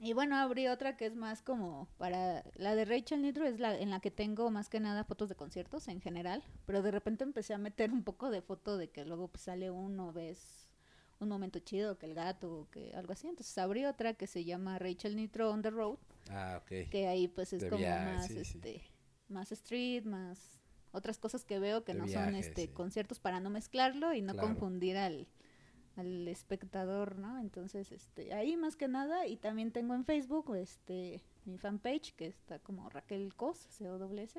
[0.00, 3.76] Y bueno, abrí otra que es más como para la de Rachel Nitro es la
[3.76, 7.24] en la que tengo más que nada fotos de conciertos en general, pero de repente
[7.24, 10.68] empecé a meter un poco de foto de que luego pues, sale uno ves
[11.18, 13.26] un momento chido que el gato o que algo así.
[13.26, 15.98] Entonces abrí otra que se llama Rachel Nitro on the road,
[16.30, 16.88] Ah, ok.
[16.88, 18.58] que ahí pues es De como viaje, más sí, sí.
[18.58, 18.82] este
[19.28, 20.57] más street, más
[20.92, 22.68] otras cosas que veo que De no son este sí.
[22.68, 24.48] conciertos para no mezclarlo y no Claro.
[24.48, 25.26] confundir al
[25.96, 27.40] al espectador, ¿no?
[27.40, 32.28] Entonces, este, ahí más que nada, y también tengo en Facebook, este, mi fanpage, que
[32.28, 34.38] está como Raquel Cos, C-O-S.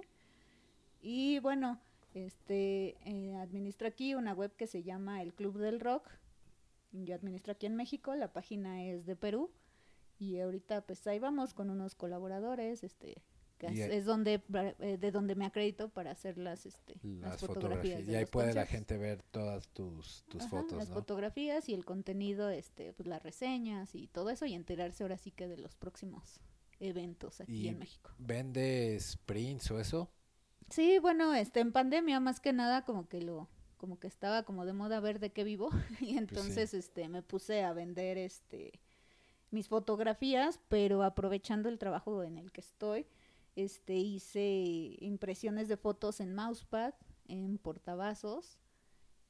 [1.01, 1.81] Y bueno,
[2.13, 6.09] este, eh, administro aquí una web que se llama El Club del Rock.
[6.93, 9.51] Yo administro aquí en México, la página es de Perú.
[10.17, 13.21] Y ahorita pues ahí vamos con unos colaboradores, este,
[13.59, 14.41] que Y es, donde,
[14.79, 18.01] eh, de donde me acredito para hacer las, este, Las, las fotografías.
[18.07, 20.95] Y ahí puede la gente ver todas tus, tus Ajá, fotos, las ¿no?
[20.95, 25.31] fotografías y el contenido, este, pues las reseñas y todo eso y enterarse ahora sí
[25.31, 26.39] que de los próximos
[26.79, 28.11] eventos aquí Y- en México.
[28.17, 30.09] ¿Vendes prints o eso?
[30.69, 34.65] Sí, bueno, este, en pandemia más que nada como que lo, como que estaba como
[34.65, 35.69] de moda ver de qué vivo
[35.99, 38.79] y entonces, este, me puse a vender, este,
[39.51, 43.07] mis fotografías, pero aprovechando el trabajo en el que estoy,
[43.63, 46.93] este, hice impresiones de fotos en mousepad,
[47.27, 48.59] en portavasos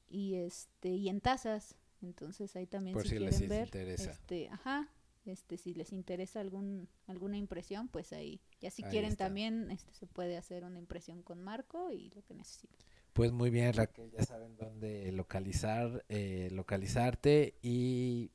[0.09, 1.75] y este, y en tazas.
[2.01, 4.11] Entonces ahí también Por si si les quieren ver, interesa.
[4.11, 4.89] este, ajá,
[5.25, 8.41] Este, si les interesa algún alguna impresión, pues ahí.
[8.61, 9.25] Ya si Ahí quieren está.
[9.25, 12.79] también, este, se puede hacer una impresión con marco y lo que necesiten.
[13.13, 18.31] Pues muy bien, Raquel, ya saben dónde localizar, eh, localizarte y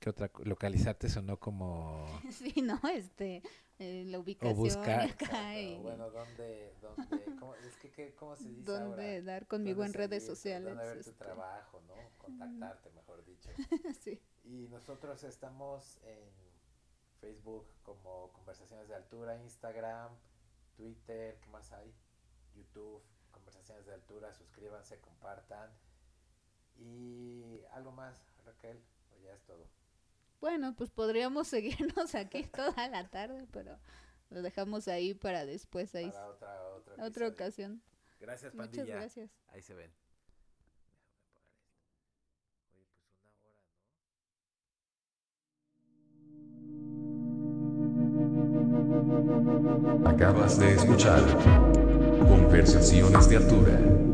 [0.00, 2.80] qué otra localizarte sonó como Sí, ¿no?
[2.94, 3.42] Este,
[3.78, 5.10] eh, la ubicación buscar.
[5.10, 8.86] acá y bueno, ¿dónde, dónde, cómo, es que, ¿qué- ¿cómo se dice ahora?
[8.86, 10.36] dónde dar conmigo en ¿Dónde redes seguir?
[10.36, 10.68] sociales.
[10.74, 11.94] ¿Dónde ver tu este, trabajo, no?
[12.18, 13.50] Contactarte, mejor dicho.
[14.00, 14.20] sí.
[14.44, 16.30] Y nosotros estamos en
[17.20, 20.12] Facebook como Conversaciones de Altura, Instagram,
[20.76, 21.92] Twitter, ¿qué más hay?
[22.54, 25.70] YouTube, Conversaciones de Altura, suscríbanse, compartan.
[26.78, 28.82] Y algo más, Raquel,
[29.14, 29.66] o ya es todo.
[30.40, 33.78] Bueno, pues podríamos seguirnos aquí toda la tarde, pero
[34.30, 37.32] lo dejamos ahí para después, ahí, Para otra, otra, otra episodio.
[37.32, 37.82] ocasión.
[38.20, 38.94] Gracias, Muchas pandilla.
[38.96, 39.30] gracias.
[39.48, 39.90] Ahí se ven.
[50.06, 51.20] Acabas de escuchar
[52.28, 54.05] Conversaciones de Altura.